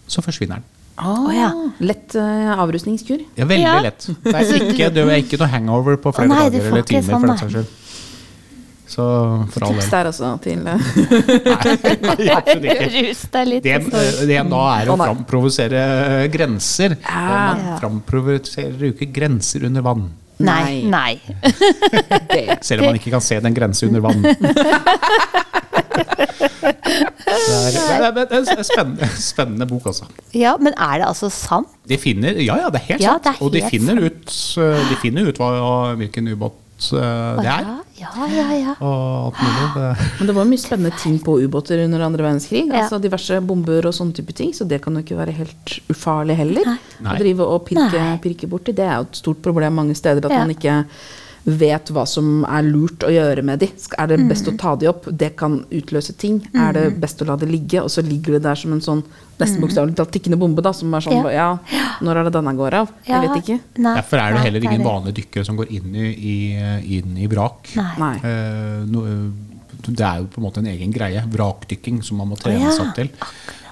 så 0.09 0.23
forsvinner 0.25 0.57
den. 0.57 0.65
Å 1.03 1.33
ja. 1.33 1.49
Lett 1.81 2.13
uh, 2.17 2.53
avrusningskur. 2.61 3.21
Ja, 3.37 3.45
veldig 3.49 3.61
Ja. 3.65 3.75
lett. 3.85 4.07
Det 4.23 4.33
er 4.33 4.51
ikke, 4.71 4.89
det 4.93 5.03
er 5.05 5.21
ikke 5.21 5.37
noe 5.41 5.49
hangover 5.53 5.97
på 6.01 6.13
flere 6.13 6.29
nei, 6.29 6.41
dager 6.49 6.67
eller 6.71 6.85
timer. 6.89 7.05
sånn, 7.05 7.13
for 7.13 7.27
den 7.27 7.33
nei. 7.33 7.37
saks 7.41 7.53
skyld. 7.53 7.69
Så 8.93 9.03
for 9.49 9.65
all 9.65 9.77
Tips 9.79 9.89
der 9.89 10.09
også 10.11 10.31
til 10.43 10.67
eh, 10.69 10.89
Nei, 12.03 12.27
absolutt 12.35 12.67
ikke. 12.69 12.89
Rus 12.97 13.21
deg 13.33 13.47
litt. 13.49 13.65
Det, 13.65 13.77
og 13.89 14.27
det 14.29 14.41
da 14.53 14.63
er 14.75 14.91
å 14.91 14.93
Å, 14.93 14.97
framprovosere 15.01 15.85
grenser. 16.33 16.97
Ja. 17.01 17.23
Man 17.53 17.63
framprovoserer 17.81 18.85
jo 18.89 18.93
ikke 18.93 19.09
grenser 19.15 19.65
under 19.69 19.85
vann. 19.85 20.11
Nei. 20.43 20.83
Nei. 20.89 21.13
Selv 22.67 22.83
om 22.83 22.91
man 22.91 22.99
ikke 22.99 23.13
kan 23.13 23.23
se 23.23 23.39
den 23.41 23.55
grense 23.55 23.87
under 23.87 24.03
vann. 24.03 24.21
Det 27.33 28.13
er, 28.13 28.17
en 28.37 28.65
spennende, 28.65 29.07
spennende 29.17 29.67
bok, 29.69 29.87
altså. 29.89 30.05
Ja, 30.37 30.55
men 30.61 30.75
er 30.77 31.01
det 31.01 31.07
altså 31.07 31.29
sant? 31.33 31.71
De 31.89 31.97
finner, 32.01 32.37
ja, 32.43 32.59
ja, 32.61 32.69
det 32.73 32.83
er 32.83 32.89
helt 32.93 33.03
Ja, 33.03 33.15
sant. 33.17 33.29
Er 33.31 33.37
helt 33.37 33.47
og 33.47 33.55
de 33.55 33.63
finner 33.71 34.01
ut, 34.03 34.35
uh, 34.59 34.83
de 34.89 34.99
finner 35.01 35.29
ut 35.29 35.41
hva, 35.41 35.49
hvilken 35.99 36.29
ubåt 36.33 36.59
det 37.39 37.47
er. 37.47 37.67
Ja, 37.99 38.09
ja, 38.27 38.27
ja. 38.27 38.45
ja. 38.57 38.73
Og 38.81 39.33
alt 39.33 39.39
mulig. 39.39 39.67
Det, 39.75 40.07
Men 40.19 40.27
det 40.29 40.35
var 40.35 40.47
mye 40.49 40.61
spennende 40.61 40.91
ting 40.99 41.19
på 41.23 41.37
ubåter 41.43 41.83
under 41.85 42.03
andre 42.03 42.25
verdenskrig. 42.25 42.65
Ja. 42.67 42.81
Altså 42.83 42.99
Diverse 43.03 43.39
bomber 43.45 43.85
og 43.87 43.95
sånne 43.95 44.13
type 44.17 44.33
ting. 44.35 44.51
Så 44.53 44.67
det 44.67 44.81
kan 44.83 44.97
jo 44.97 45.03
ikke 45.05 45.17
være 45.19 45.35
helt 45.37 45.77
ufarlig 45.93 46.35
heller. 46.41 46.73
Nei. 46.99 47.13
Å 47.13 47.17
drive 47.21 47.47
og 47.55 47.65
pirke, 47.69 48.03
pirke 48.23 48.49
borti. 48.51 48.75
Det 48.75 48.85
er 48.87 48.97
jo 48.99 49.07
et 49.07 49.21
stort 49.21 49.43
problem 49.45 49.77
mange 49.79 49.95
steder 49.95 50.25
at 50.25 50.31
Ja. 50.33 50.43
man 50.43 50.55
ikke 50.55 50.83
vet 51.45 51.89
hva 51.91 52.05
som 52.07 52.45
er 52.47 52.63
lurt 52.63 53.03
å 53.03 53.09
gjøre 53.11 53.43
med 53.43 53.59
de. 53.59 53.67
Er 53.99 54.07
det 54.07 54.19
Mm. 54.19 54.29
best 54.29 54.47
å 54.47 54.57
ta 54.57 54.75
de 54.79 54.87
opp? 54.87 55.05
Det 55.11 55.35
kan 55.35 55.65
utløse 55.71 56.13
ting. 56.17 56.41
Er 56.55 56.71
det 56.73 56.99
best 57.01 57.19
å 57.21 57.25
la 57.27 57.35
det 57.35 57.49
ligge? 57.49 57.81
Og 57.83 57.89
så 57.91 58.01
ligger 58.01 58.33
det 58.37 58.43
der 58.43 58.55
som 58.55 58.71
en 58.71 58.79
sånn 58.81 59.03
nesten 59.39 59.59
bokstavelig 59.59 59.95
talt 59.95 60.11
tikkende 60.11 60.37
bombe, 60.39 60.61
da, 60.63 60.71
som 60.71 60.93
er 60.93 60.99
sånn 61.01 61.19
Mm. 61.25 61.31
Ja. 61.33 61.57
ja. 61.71 61.97
når 62.01 62.15
er 62.17 62.23
det 62.29 62.33
denne 62.33 62.55
går 62.55 62.73
av? 62.73 62.89
Ja, 63.05 63.21
Jeg 63.21 63.29
vet 63.29 63.43
ikke. 63.43 63.59
Nei, 63.77 63.95
derfor 63.95 64.17
er 64.19 64.31
det 64.31 64.35
nei, 64.39 64.43
heller 64.45 64.63
ingen 64.63 64.83
det. 64.83 64.87
vanlige 64.87 65.13
dykkere 65.21 65.45
som 65.45 65.57
går 65.57 65.67
inn 65.71 65.95
i, 65.95 66.07
i, 66.15 66.97
inn 66.99 67.17
i 67.17 67.27
vrak. 67.27 67.75
Nei. 67.75 67.95
Nei. 67.99 68.15
Eh, 68.23 68.85
no, 68.87 69.01
det 69.87 69.99
er 69.99 70.19
jo 70.21 70.25
på 70.31 70.37
en 70.37 70.43
måte 70.47 70.57
en 70.59 70.67
egen 70.71 70.93
greie. 70.93 71.21
Vrakdykking 71.29 72.01
som 72.03 72.17
man 72.17 72.29
må 72.29 72.37
trene 72.39 72.71
seg 72.71 72.87
opp 72.87 72.95
til. 72.95 73.09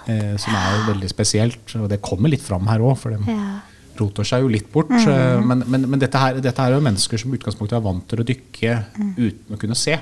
Eh, 0.07 0.35
som 0.35 0.53
er 0.53 0.75
jo 0.75 0.93
veldig 0.93 1.07
spesielt. 1.09 1.75
Og 1.79 1.87
det 1.87 2.01
kommer 2.01 2.27
litt 2.29 2.41
fram 2.41 2.67
her 2.67 2.79
òg, 2.79 2.97
Ja. 3.27 3.61
Roter 3.99 4.23
seg 4.27 4.41
jo 4.41 4.47
litt 4.47 4.71
bort. 4.71 4.89
Mm. 4.89 5.07
eh, 5.07 5.41
Men, 5.45 5.63
men, 5.67 5.89
men 5.89 5.99
dette, 5.99 6.17
her, 6.17 6.39
dette 6.41 6.61
her 6.61 6.71
er 6.71 6.79
jo 6.79 6.85
mennesker 6.87 7.17
som 7.19 7.31
i 7.33 7.37
utgangspunktet 7.37 7.77
er 7.77 7.83
vant 7.85 8.07
til 8.07 8.19
å 8.21 8.27
dykke 8.27 8.75
Mm. 8.97 9.13
uten 9.17 9.55
å 9.55 9.59
kunne 9.59 9.75
se. 9.75 9.99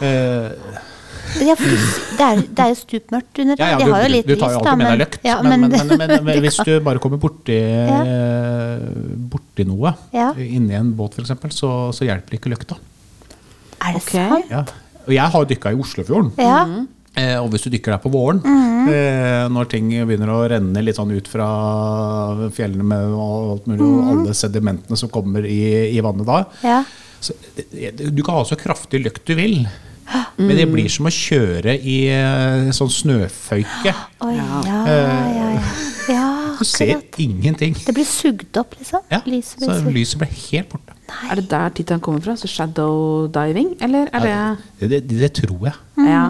Uh, 0.00 0.52
Ja, 1.42 1.56
for 1.58 1.66
det 1.66 2.22
er, 2.22 2.40
det 2.54 2.62
er 2.62 2.68
jo 2.70 2.76
stupmørkt 2.78 3.38
under 3.42 3.56
ja, 3.58 3.66
ja. 3.72 3.78
De 3.80 3.84
du, 3.84 3.90
har 3.92 4.02
jo 4.04 4.06
du, 4.08 4.12
litt 4.12 4.26
du 4.28 4.34
tar 4.38 4.52
jo 4.54 4.58
lys, 4.60 4.62
da, 4.62 4.70
alltid 4.70 4.78
med 4.78 4.86
deg 4.86 4.92
men- 4.92 5.00
løkt, 5.00 5.24
ja, 5.26 5.36
men, 5.42 5.60
men, 5.60 5.70
men, 5.72 5.98
men, 5.98 6.24
men 6.28 6.38
hvis 6.44 6.58
du 6.68 6.70
bare 6.86 7.00
kommer 7.02 7.18
borti, 7.18 7.56
borti 9.32 9.66
noe, 9.66 9.92
Ja. 10.14 10.28
inni 10.38 10.76
en 10.78 10.92
båt 10.96 11.18
f.eks., 11.18 11.56
så, 11.58 11.70
så 11.96 12.06
hjelper 12.06 12.38
ikke 12.38 12.52
løkta. 12.52 12.78
Er 13.82 13.96
det 13.96 14.02
okay. 14.02 14.28
sant? 14.30 14.50
Ja. 14.50 14.62
Og 15.06 15.12
jeg 15.14 15.32
har 15.34 15.48
dykka 15.50 15.72
i 15.74 15.78
Oslofjorden. 15.82 16.32
Eh, 17.16 17.36
og 17.40 17.48
hvis 17.50 17.62
du 17.64 17.70
dykker 17.72 17.94
der 17.94 18.02
på 18.02 18.10
våren, 18.12 18.42
Mhm. 18.44 18.88
eh, 18.92 19.48
når 19.48 19.68
ting 19.72 19.88
begynner 19.88 20.28
å 20.28 20.42
renne 20.52 20.82
litt 20.84 20.96
sånn 20.96 21.10
ut 21.16 21.26
fra 21.28 21.46
fjellene 22.52 22.84
med 22.84 23.14
alt 23.16 23.66
mulig, 23.66 23.80
og 23.80 24.10
alle 24.12 24.34
sedimentene 24.36 24.96
som 25.00 25.08
kommer 25.08 25.46
i, 25.48 25.96
i 25.96 26.00
vannet 26.04 26.26
da 26.26 26.42
Mhm. 26.44 26.62
Ja. 26.62 26.84
så, 27.20 27.32
Du 28.14 28.22
kan 28.22 28.34
ha 28.34 28.44
så 28.44 28.56
kraftig 28.56 29.02
løkt 29.02 29.24
du 29.24 29.34
vil, 29.34 29.66
men 30.38 30.56
det 30.56 30.68
blir 30.70 30.88
som 30.90 31.06
å 31.06 31.10
kjøre 31.10 31.80
i 31.82 32.08
eh, 32.12 32.70
sånn 32.70 32.92
snøføyke. 32.92 33.94
Oi, 34.20 34.36
ja, 34.36 34.62
ja, 34.62 34.84
ja. 34.86 35.60
Ja. 36.66 36.96
Du 36.98 37.00
ser 37.16 37.22
ingenting. 37.24 37.74
Det 37.86 37.94
blir 37.96 38.04
sugd 38.08 38.58
opp, 38.60 38.74
liksom? 38.78 39.00
Ja, 39.12 39.20
Lyset 39.26 39.60
så 39.62 39.66
blir 39.70 39.80
sugd. 39.84 39.94
lyset 39.96 40.18
blir 40.22 40.32
helt 40.50 40.68
borte. 40.74 40.92
Er 41.30 41.38
det 41.38 41.46
der 41.50 41.70
tittelen 41.78 42.00
kommer 42.02 42.20
fra? 42.24 42.34
Så 42.36 42.48
shadow 42.50 43.28
diving? 43.30 43.76
Eller 43.80 44.08
er 44.12 44.20
det 44.26 44.90
Det, 44.90 45.02
det, 45.08 45.18
det 45.20 45.32
tror 45.38 45.68
jeg. 45.68 45.74
Ja. 46.02 46.24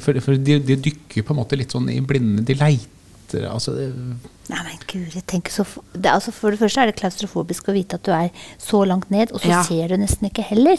For, 0.00 0.18
for 0.24 0.32
de, 0.36 0.58
de 0.64 0.76
dykker 0.88 1.22
på 1.28 1.34
en 1.36 1.40
måte 1.42 1.56
litt 1.60 1.72
sånn 1.76 1.88
i 1.92 2.00
blinde. 2.00 2.42
De 2.48 2.54
leiter 2.58 3.44
altså, 3.52 3.74
det, 3.76 3.90
Nei, 4.48 4.62
men 4.64 4.78
guri, 4.88 5.20
tenk 5.28 5.50
så 5.52 5.64
det, 5.92 6.08
altså, 6.08 6.32
For 6.32 6.50
det 6.54 6.58
første 6.62 6.80
er 6.80 6.86
det 6.92 6.96
klaustrofobisk 6.96 7.68
å 7.68 7.74
vite 7.76 7.98
at 7.98 8.04
du 8.08 8.12
er 8.16 8.30
så 8.56 8.80
langt 8.88 9.10
ned, 9.12 9.32
og 9.36 9.40
så 9.42 9.48
Ja. 9.52 9.62
ser 9.62 9.88
du 9.92 9.96
nesten 10.00 10.30
ikke 10.30 10.42
heller. 10.48 10.78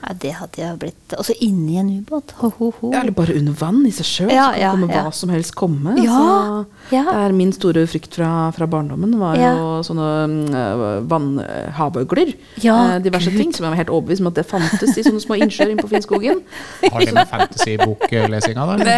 Ja, 0.00 0.14
det 0.16 0.30
hadde 0.32 0.56
jeg 0.62 0.78
blitt 0.80 1.12
Og 1.18 1.26
så 1.28 1.34
inni 1.44 1.76
en 1.76 1.90
ubåt. 2.00 2.30
Ho, 2.40 2.48
ho, 2.56 2.70
ho. 2.80 2.90
Ja, 2.94 3.02
eller 3.02 3.12
bare 3.12 3.34
under 3.36 3.52
vann 3.52 3.82
i 3.84 3.90
seg 3.92 4.06
sjøl. 4.08 4.30
Ja, 4.32 4.46
så 4.48 4.52
kan 4.54 4.60
ja, 4.62 4.70
komme 4.72 4.88
ja. 4.94 5.02
hva 5.04 5.12
som 5.12 5.28
helst 5.34 5.54
komme. 5.58 5.92
Ja, 6.00 6.20
Altså, 6.20 6.66
ja. 6.94 7.02
Det 7.04 7.16
er 7.26 7.34
min 7.36 7.52
store 7.52 7.82
frykt 7.86 8.14
fra, 8.16 8.30
fra 8.56 8.66
barndommen 8.66 9.12
var 9.20 9.36
Ja. 9.36 9.50
jo 9.58 9.82
sånne 9.84 10.06
mm, 10.30 11.08
vannhavøgler. 11.10 12.32
Ja, 12.64 12.78
eh, 12.96 12.98
diverse 13.04 13.30
Gud. 13.30 13.38
ting 13.42 13.52
som 13.52 13.64
jeg 13.66 13.70
var 13.74 13.80
helt 13.82 13.92
overbevist 13.92 14.20
om 14.24 14.30
at 14.30 14.34
det 14.40 14.46
fantes 14.48 14.96
i 14.96 15.04
sånne 15.04 15.20
små 15.20 15.36
innsjøer 15.40 15.74
inne 15.74 15.84
på 15.84 15.90
Finnskogen. 15.92 16.40
har 16.92 17.04
det 17.04 17.12
med 17.14 17.28
fantasyboklesinga 17.28 18.66
da? 18.66 18.78
eller? 18.78 18.90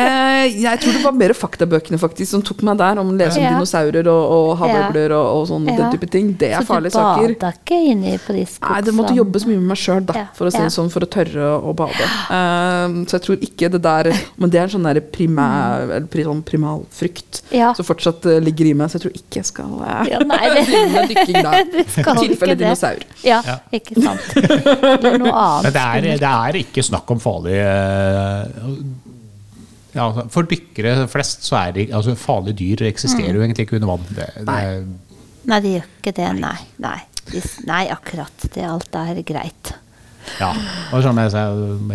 Eh, 0.47 0.61
jeg 0.63 0.81
tror 0.83 0.93
det 0.99 1.03
var 1.05 1.13
mer 1.19 1.35
faktabøkene 1.37 1.99
faktisk 1.99 2.31
som 2.37 2.43
tok 2.47 2.63
meg 2.63 2.79
der, 2.79 3.01
om 3.03 3.11
å 3.13 3.17
lese 3.19 3.43
om. 3.43 3.67
Dinosaurer 3.73 4.09
og, 4.11 4.33
og 4.33 4.59
havøgler 4.61 5.13
og, 5.17 5.27
og 5.41 5.47
sånn, 5.49 5.67
Ja. 5.69 5.77
den 5.79 5.93
type 5.97 6.09
ting. 6.11 6.33
Det 6.39 6.51
er 6.53 6.61
så 6.63 6.67
farlige 6.69 6.93
saker. 6.93 7.23
Så 7.23 7.29
du 7.29 7.35
bada 7.35 7.53
ikke 7.57 7.79
inni 7.93 8.19
på 8.19 8.33
de 8.37 8.45
skogsene? 8.47 8.73
Nei, 8.73 8.81
det 8.87 8.95
måtte 8.95 9.15
jobbes 9.17 9.47
mye 9.49 9.59
med 9.61 9.69
meg 9.73 9.81
sjøl, 9.81 10.05
da, 10.09 10.27
for 10.37 10.47
å 10.47 10.53
si 10.53 10.59
ja. 10.59 10.65
det 10.69 10.75
sånn, 10.75 10.91
for 10.93 11.01
å 11.07 11.09
tørre 11.11 11.51
å 11.63 11.75
bade. 11.77 12.09
Eh, 12.33 12.95
så 13.09 13.17
jeg 13.19 13.23
tror 13.27 13.43
ikke 13.45 13.69
det 13.73 13.81
der 13.85 14.09
Men 14.41 14.51
det 14.51 14.59
er 14.59 14.65
en 14.65 14.71
sånn 14.73 14.87
der 14.87 15.01
primær, 15.13 15.83
eller 15.85 16.07
pri- 16.11 16.25
sånn 16.25 16.41
primalfrykt 16.47 17.43
Ja. 17.53 17.73
som 17.77 17.85
fortsatt 17.87 18.25
eh, 18.31 18.39
ligger 18.43 18.71
i 18.71 18.73
meg, 18.79 18.89
så 18.91 18.97
jeg 18.99 19.05
tror 19.05 19.17
ikke 19.19 19.41
jeg 19.41 19.49
skal 19.51 19.75
uh, 19.83 20.03
Ja, 20.09 20.21
nei, 20.25 20.39
det- 20.55 20.83
med 20.93 21.11
dykking 21.13 21.39
da. 21.45 21.53
Det 21.73 21.85
I 21.85 22.15
tilfelle 22.23 22.57
dinosaur. 22.59 23.03
Ja, 23.27 23.41
Ja. 23.47 23.59
ikke 23.75 23.99
sant. 24.03 24.33
Eller 24.39 25.19
noe 25.21 25.33
annet. 25.33 25.63
Men 25.69 25.73
det 25.77 25.83
er, 25.85 26.09
det 26.23 26.33
er 26.33 26.61
ikke 26.63 26.85
snakk 26.87 27.11
om 27.13 27.21
farlige 27.23 27.67
eh, 27.69 28.73
ja, 29.93 30.07
altså, 30.09 30.27
For 30.33 30.49
dykkere 30.49 31.07
flest 31.13 31.45
så 31.47 31.59
er 31.61 31.77
det 31.77 31.89
altså, 31.93 32.15
Farlige 32.19 32.59
dyr 32.63 32.87
eksisterer 32.89 33.37
jo 33.37 33.45
egentlig 33.45 33.69
ikke 33.69 33.79
under 33.81 33.93
vann. 33.93 34.07
Det, 34.09 34.29
det, 34.39 34.47
nei. 34.49 34.63
Nei, 35.51 35.61
de 35.65 35.77
gjør 35.77 35.87
ikke 36.01 36.15
det. 36.17 36.29
Nei. 36.39 36.59
Nei, 36.83 36.99
de, 37.33 37.43
nei 37.69 37.85
akkurat. 37.93 38.45
Det 38.55 38.67
alt 38.67 38.99
er 39.03 39.23
greit. 39.27 39.73
ja. 40.39 40.53
og 40.95 41.03
sånn 41.03 41.19
jeg, 41.19 41.33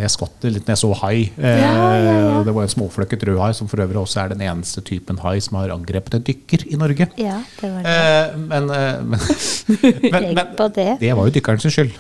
jeg 0.02 0.12
skvatt 0.12 0.48
litt 0.52 0.68
når 0.68 0.74
jeg 0.76 0.82
så 0.82 0.90
hai. 1.02 1.16
Eh, 1.40 1.62
Ja, 1.64 1.72
ja, 1.96 2.16
ja. 2.20 2.42
Det 2.46 2.54
var 2.56 2.68
en 2.68 2.74
småfløkket 2.74 3.24
rød 3.30 3.40
hai, 3.42 3.52
som 3.56 3.70
for 3.72 3.82
øvrig 3.82 4.02
også 4.02 4.26
er 4.26 4.34
den 4.36 4.44
eneste 4.46 4.84
typen 4.86 5.22
hai 5.24 5.38
som 5.44 5.58
har 5.62 5.72
angrepet 5.74 6.20
en 6.20 6.26
dykker 6.28 6.68
i 6.68 6.80
Norge. 6.80 7.08
Ja, 7.18 7.40
det 7.62 7.72
var 7.72 7.88
det. 7.88 7.96
Eh, 7.96 8.38
men, 8.44 8.70
eh, 8.76 9.02
men, 9.02 9.26
men, 10.12 10.44
Tenk 10.52 10.66
det. 10.76 10.90
det 11.02 11.16
var 11.16 11.30
jo 11.30 11.38
dykkerens 11.40 11.70
skyld. 11.72 11.96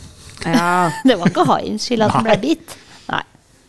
Ja. 0.46 0.92
Det 1.08 1.16
var 1.18 1.32
ikke 1.32 1.48
haiens 1.50 1.88
skyld 1.88 2.06
at 2.06 2.14
den 2.14 2.28
ble 2.28 2.36
bitt. 2.44 2.76
Nei. 3.10 3.24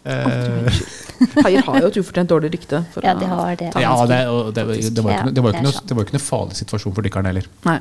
Eh, 0.05 0.83
Haier 1.45 1.65
har 1.67 1.81
jo 1.83 1.91
et 1.91 1.99
ufortjent 2.01 2.31
dårlig 2.31 2.51
rykte. 2.55 2.83
For 2.95 3.07
Ja, 3.07 3.15
de 3.19 3.29
har 3.31 3.57
det. 3.59 3.71
ja, 3.75 3.95
det, 4.11 4.21
og 4.33 4.53
det, 4.55 4.55
det, 4.55 4.65
var 4.65 4.75
jo 4.75 4.83
ikke, 4.83 4.93
det, 4.95 5.05
var 5.05 5.17
ikke 5.17 5.25
noe, 5.29 5.35
det 5.35 5.45
var 5.45 5.57
ikke 5.57 5.65
noe, 5.67 5.83
det 5.89 5.97
var 5.97 6.03
jo 6.03 6.09
ikke 6.09 6.17
noe 6.19 6.27
farlig 6.27 6.59
situasjon 6.61 6.97
for 6.97 7.09
dykkeren 7.09 7.31
heller. 7.31 7.49
Nei. 7.67 7.79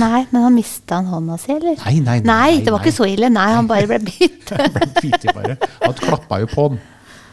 Nei, 0.00 0.24
men 0.30 0.48
han 0.48 0.56
mista 0.56 1.00
han 1.00 1.12
hånda 1.12 1.38
si, 1.42 1.52
eller? 1.54 1.78
Nei, 1.84 1.94
nei, 2.00 2.18
nei, 2.24 2.32
Nei, 2.34 2.64
det 2.64 2.74
var 2.74 2.82
ikke 2.82 2.96
så 2.96 3.06
ille. 3.10 3.30
Nei, 3.32 3.46
han 3.54 3.70
bare 3.70 3.88
ble 3.90 4.00
bitt. 4.04 4.52
Han 5.84 5.94
klappa 5.98 6.40
jo 6.42 6.48
på 6.50 6.66
den. 6.72 6.82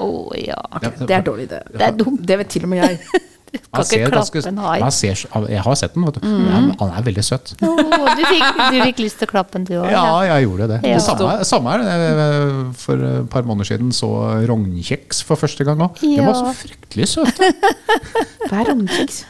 Å 0.02 0.08
ja. 0.40 0.58
Ok, 0.78 0.88
det 1.08 1.16
er 1.18 1.26
dårlig, 1.26 1.50
det. 1.52 1.62
Det 1.74 1.86
er 1.86 1.98
dumt. 1.98 2.24
Det 2.28 2.38
vet 2.42 2.50
til 2.52 2.66
og 2.66 2.72
med 2.74 2.82
jeg. 2.84 3.22
Du 3.52 3.60
kan 3.68 3.84
ikke 3.84 4.08
klappe 4.12 4.42
en 4.48 4.58
hai. 4.64 4.80
jeg 4.80 5.62
har 5.66 5.76
sett 5.76 5.94
den, 5.94 6.06
vet 6.08 6.18
du. 6.22 6.28
Mm. 6.28 6.46
Han- 6.52 6.76
Han 6.80 6.92
er 6.96 7.02
veldig 7.04 7.24
søt. 7.24 7.52
Oh, 7.62 7.76
du, 7.76 8.24
fikk, 8.24 8.62
du 8.72 8.78
fikk 8.86 9.00
lyst 9.04 9.18
til 9.20 9.28
å 9.28 9.32
klappe 9.32 9.52
den 9.58 9.66
du 9.68 9.74
òg? 9.82 9.90
Ja, 9.92 10.06
jeg 10.24 10.46
gjorde 10.48 10.68
det. 10.72 10.78
Ja. 10.88 10.96
Det 10.96 11.04
samme, 11.04 11.44
samme 11.44 11.74
er 11.76 11.84
det. 11.84 12.78
For 12.80 12.96
et 12.96 13.30
par 13.30 13.44
måneder 13.44 13.68
siden 13.74 13.92
så 13.92 14.08
rognkjeks 14.48 15.24
for 15.28 15.36
første 15.36 15.66
gang 15.68 15.84
òg. 15.84 16.00
De 16.00 16.16
var 16.24 16.34
så 16.40 16.54
fryktelig 16.62 17.08
søte. 17.12 17.52
Hva 18.48 18.62
er 18.64 18.72
rognkjeks? 18.72 19.24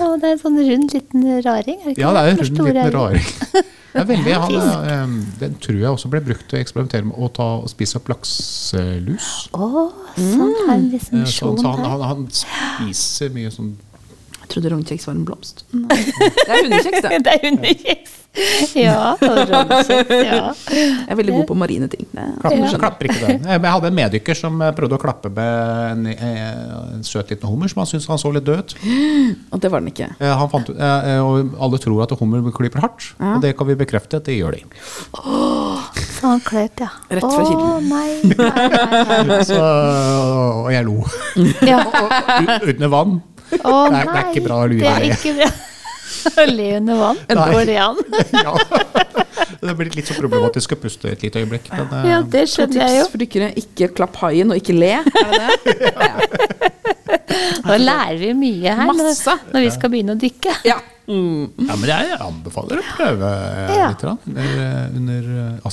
Oh, 0.00 0.16
det 0.16 0.24
er 0.24 0.32
en 0.32 0.42
sånn 0.42 0.58
rund 0.64 0.94
liten 0.96 1.28
raring? 1.44 1.78
Er 1.82 1.92
det 1.92 1.96
ikke 1.98 2.00
Ja, 2.06 2.12
det 2.16 2.24
er 2.24 2.30
en 2.32 2.40
rund 2.44 2.64
liten 2.70 2.92
raring. 2.96 3.64
Det 3.98 4.04
er 4.04 4.10
veldig, 4.12 4.34
han, 4.44 4.84
eh, 4.92 5.14
den 5.40 5.56
tror 5.62 5.78
jeg 5.80 5.90
også 5.90 6.10
ble 6.12 6.20
brukt 6.28 6.46
til 6.50 6.58
å 6.58 6.62
eksperimentere 6.62 7.08
med 7.08 7.18
å 7.18 7.28
ta 7.34 7.48
og 7.58 7.68
spise 7.72 7.98
opp 7.98 8.10
lakselus. 8.12 9.30
Oh, 9.58 9.90
sånn 10.14 10.54
en 10.70 10.88
liksom 10.92 11.24
Så, 11.26 11.50
så 11.58 11.72
han, 11.74 11.84
han, 11.84 12.04
han 12.06 12.24
spiser 12.30 13.34
mye 13.34 13.50
sånn 13.50 13.74
Jeg 14.48 14.54
trodde 14.54 14.70
rognkjeks 14.72 15.04
var 15.04 15.12
en 15.18 15.24
blomst. 15.28 15.58
Nei. 15.76 15.98
Det 16.48 16.48
er 16.48 16.62
hundekjeks, 16.64 17.02
det. 17.04 17.18
Det 17.26 17.32
er 17.34 17.42
hundekjeks. 17.44 18.14
Ja, 18.78 19.16
rognkjeks, 19.20 20.10
ja. 20.14 20.38
Jeg 20.72 21.08
er 21.10 21.16
veldig 21.18 21.34
god 21.34 21.46
på 21.50 21.56
marine 21.58 21.88
ting. 21.90 22.06
Klapper, 22.14 22.62
ja. 22.62 22.70
klapper 22.80 23.08
ikke 23.10 23.26
den. 23.26 23.42
Jeg 23.50 23.60
hadde 23.74 23.90
en 23.90 23.96
meddykker 23.98 24.38
som 24.38 24.56
eh, 24.62 24.70
prøvde 24.76 24.96
å 24.96 25.00
klappe 25.02 25.28
med 25.34 25.90
en, 25.90 26.06
eh, 26.12 26.94
en 26.94 27.04
søt 27.04 27.32
liten 27.34 27.50
hummer 27.50 27.68
som 27.72 27.82
han 27.82 27.90
syntes 27.90 28.08
han 28.08 28.20
så 28.22 28.30
litt 28.32 28.46
død 28.46 28.62
ut. 28.62 28.74
Og 29.52 29.60
det 29.64 29.72
var 29.74 29.82
den 29.84 29.90
ikke. 29.92 30.08
Eh, 30.16 30.32
Han 30.38 30.52
fant, 30.52 30.70
og 30.72 31.54
alle 31.66 31.80
tror 31.82 32.04
at 32.06 32.14
hummer 32.20 32.48
klyper 32.54 32.84
hardt, 32.84 33.10
og 33.18 33.40
det 33.44 33.52
kan 33.58 33.68
vi 33.68 33.76
bekrefte 33.80 34.20
at 34.22 34.28
det 34.30 34.38
gjør 34.38 34.56
de. 34.56 34.62
Så 35.12 36.24
han 36.30 36.40
kløp, 36.46 36.80
ja. 36.84 36.88
Rett 37.10 37.26
fra 37.26 37.42
Å, 37.42 37.48
kilden. 37.48 37.90
nei, 37.90 38.10
nei, 38.32 38.68
nei, 39.10 39.18
nei. 39.28 39.40
Så, 39.48 39.58
og 39.58 40.70
jeg 40.72 40.86
lo. 40.88 41.02
Ja. 41.66 41.82
uten 42.64 42.88
vann. 42.92 43.18
Det 43.50 43.60
er- 43.64 43.90
det 43.90 44.18
er 44.18 44.30
ikke 44.32 44.44
bra 44.44 44.56
å 44.64 44.68
lure 44.68 44.78
Det 44.78 44.92
er 44.92 45.10
ikke 45.16 45.34
bra. 45.38 45.50
Le 46.48 46.66
under 46.78 46.96
vann, 46.98 47.18
Nei. 47.28 47.48
går 47.52 47.64
det 47.68 47.76
an? 47.78 47.96
Ja. 48.44 48.54
Det 49.60 49.74
blir 49.76 49.90
litt 49.94 50.08
så 50.08 50.14
problematisk 50.18 50.72
å 50.74 50.78
puste 50.80 51.10
et 51.12 51.22
lite 51.22 51.40
øyeblikk. 51.42 51.68
Men, 51.72 51.88
eh, 51.92 52.08
Ja, 52.10 52.18
det 52.22 52.44
skjønner 52.50 52.80
jeg 52.86 52.98
jo. 52.98 53.04
for 53.12 53.18
dykkere, 53.22 53.48
ikke 53.60 53.88
klapp 53.94 54.16
haien 54.22 54.50
og 54.50 54.56
ikke 54.60 54.74
le. 54.78 54.90
Er 54.98 55.32
det 55.32 55.48
det? 55.78 56.72
Nå 57.68 57.76
lærer 57.82 58.18
vi 58.20 58.32
mye 58.38 58.74
her 58.78 58.86
Masse. 58.92 59.34
når 59.52 59.66
vi 59.66 59.70
skal 59.74 59.90
begynne 59.92 60.14
å 60.16 60.20
dykke. 60.20 60.54
Ja. 60.68 60.78
Mm. 61.08 61.48
Ja, 61.68 61.76
men 61.80 61.86
jeg 61.88 62.18
anbefaler 62.20 62.80
å 62.82 62.86
prøve 62.96 63.28
eh, 63.32 63.76
Ja. 63.78 63.88
litt. 63.92 64.04
Under, 64.04 64.42
eh, 64.42 64.96
under, 64.96 65.30
eh, 65.44 65.68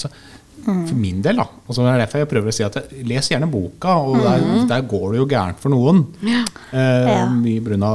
altså, 0.66 0.88
For 0.90 0.96
min 1.00 1.22
del, 1.22 1.36
da. 1.38 1.46
Og 1.68 1.76
så 1.78 1.86
er 1.88 2.00
derfor 2.02 2.24
jeg 2.24 2.30
prøver 2.32 2.52
å 2.52 2.56
si 2.58 2.64
at 2.66 2.76
jeg, 2.80 3.06
les 3.08 3.30
gjerne 3.32 3.50
boka, 3.52 3.96
og 4.02 4.18
der, 4.24 4.46
der 4.72 4.82
går 4.90 5.12
det 5.14 5.20
jo 5.22 5.28
gærent 5.36 5.60
for 5.62 5.70
noen. 5.74 6.04
Eh, 6.26 7.12
Ja. 7.12 7.26
Mye 7.30 7.62
pga. 7.62 7.94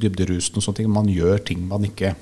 dybderusen 0.00 0.56
og 0.56 0.62
sånne 0.64 0.76
ting. 0.82 0.90
Man 0.90 1.06
gjør 1.12 1.44
ting 1.44 1.66
man 1.68 1.84
ikke 1.84 2.14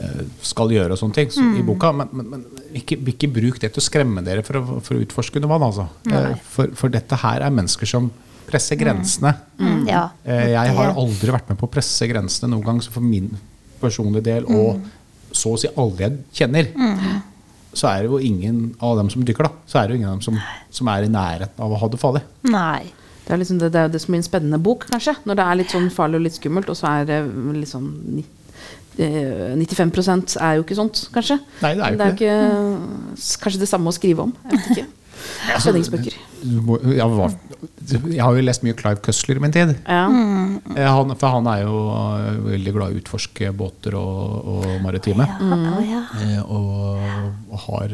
eh, 0.00 0.24
skal 0.42 0.72
gjøre 0.74 0.96
og 0.96 1.00
sånne 1.00 1.16
ting 1.20 1.30
så, 1.34 1.44
i 1.58 1.62
boka. 1.66 1.92
Men, 1.96 2.08
men, 2.16 2.30
men 2.34 2.44
ikke, 2.80 2.98
ikke 3.12 3.30
bruk 3.34 3.60
det 3.62 3.72
til 3.74 3.82
å 3.82 3.86
skremme 3.86 4.24
dere 4.26 4.44
for 4.46 4.60
å, 4.60 4.80
for 4.84 4.96
å 4.96 5.04
utforske 5.04 5.40
under 5.40 5.52
vann. 5.52 5.66
Altså. 5.68 5.86
Eh, 6.10 6.34
For, 6.54 6.72
for 6.78 6.92
dette 6.92 7.18
her 7.22 7.44
er 7.46 7.54
mennesker 7.54 7.88
som 7.90 8.10
presser 8.50 8.74
grensene. 8.80 9.34
Mm, 9.60 9.82
ja. 9.86 10.04
Eh, 10.26 10.48
Jeg 10.56 10.74
har 10.74 10.94
aldri 10.98 11.30
vært 11.30 11.50
med 11.52 11.58
på 11.60 11.68
å 11.68 11.70
presse 11.70 12.08
grensene 12.10 12.50
noen 12.50 12.64
gang, 12.66 12.80
så 12.82 12.90
for 12.94 13.04
min 13.04 13.28
personlige 13.80 14.26
del, 14.26 14.48
og 14.50 14.80
så 15.32 15.52
å 15.54 15.58
si 15.62 15.68
alle 15.78 16.02
jeg 16.02 16.16
kjenner, 16.40 16.66
så 17.72 17.86
er 17.90 18.02
det 18.02 18.10
jo 18.10 18.18
ingen 18.18 18.74
av 18.82 18.96
dem 18.98 19.10
som 19.12 19.22
dykker, 19.24 19.46
da. 19.46 19.50
Så 19.66 19.78
er 19.78 19.86
det 19.88 19.94
jo 19.94 20.00
ingen 20.00 20.10
av 20.10 20.16
dem 20.18 20.24
som, 20.26 20.38
som 20.74 20.88
er 20.90 21.04
i 21.06 21.12
nærheten 21.12 21.62
av 21.62 21.70
å 21.72 21.78
ha 21.78 21.88
det 21.92 22.00
farlig. 22.02 22.22
Nei. 22.50 22.82
Det 23.26 23.34
er 23.36 23.38
liksom 23.44 23.60
det, 23.60 23.68
det, 23.72 23.78
er 23.86 23.88
det 23.94 24.00
som 24.02 24.10
blir 24.10 24.18
en 24.22 24.26
spennende 24.26 24.58
bok, 24.58 24.88
kanskje. 24.90 25.14
Når 25.28 25.38
det 25.38 25.44
er 25.46 25.58
litt 25.60 25.70
sånn 25.74 25.90
farlig 25.94 26.18
og 26.18 26.24
litt 26.26 26.34
skummelt, 26.40 26.70
og 26.72 26.78
så 26.80 26.88
er 26.90 27.04
det 27.06 27.18
liksom 27.60 27.84
ni- 28.16 28.26
eh, 28.98 29.54
95% 29.54 30.34
er 30.42 30.56
jo 30.58 30.64
ikke 30.64 30.78
sånt, 30.80 31.04
kanskje. 31.14 31.38
Nei, 31.62 31.74
det 31.76 31.84
er 31.84 31.92
jo 31.92 31.94
ikke, 31.94 31.98
det 32.00 32.06
er 32.08 32.16
ikke 32.16 33.44
kanskje 33.44 33.62
det 33.62 33.68
samme 33.70 33.92
å 33.92 33.94
skrive 33.94 34.26
om. 34.26 34.34
Jeg 34.50 34.58
vet 34.58 34.72
ikke. 34.74 34.86
Spenningsbøker. 35.60 36.16
Ja, 36.96 37.06
må- 37.08 37.30
Jeg, 37.90 38.20
har 38.22 38.34
jo 38.36 38.42
lest 38.44 38.62
mye 38.64 38.74
Clive 38.78 39.00
Cussler 39.04 39.36
i 39.36 39.40
min 39.40 39.52
tid. 39.52 39.74
Ja. 39.86 40.04
Eh, 40.76 40.86
Han, 40.88 41.14
for 41.16 41.28
han 41.34 41.46
er 41.52 41.62
jo 41.66 41.80
eh, 41.92 42.38
veldig 42.46 42.72
glad 42.76 42.90
i 42.92 42.94
å 42.98 43.00
utforske 43.02 43.50
båter 43.56 43.94
og, 43.98 44.46
og 44.54 44.66
maritime. 44.84 45.26
Ja, 45.26 45.80
ja. 45.84 46.02
Eh, 46.22 46.42
og, 46.42 47.00
og 47.50 47.58
har 47.66 47.88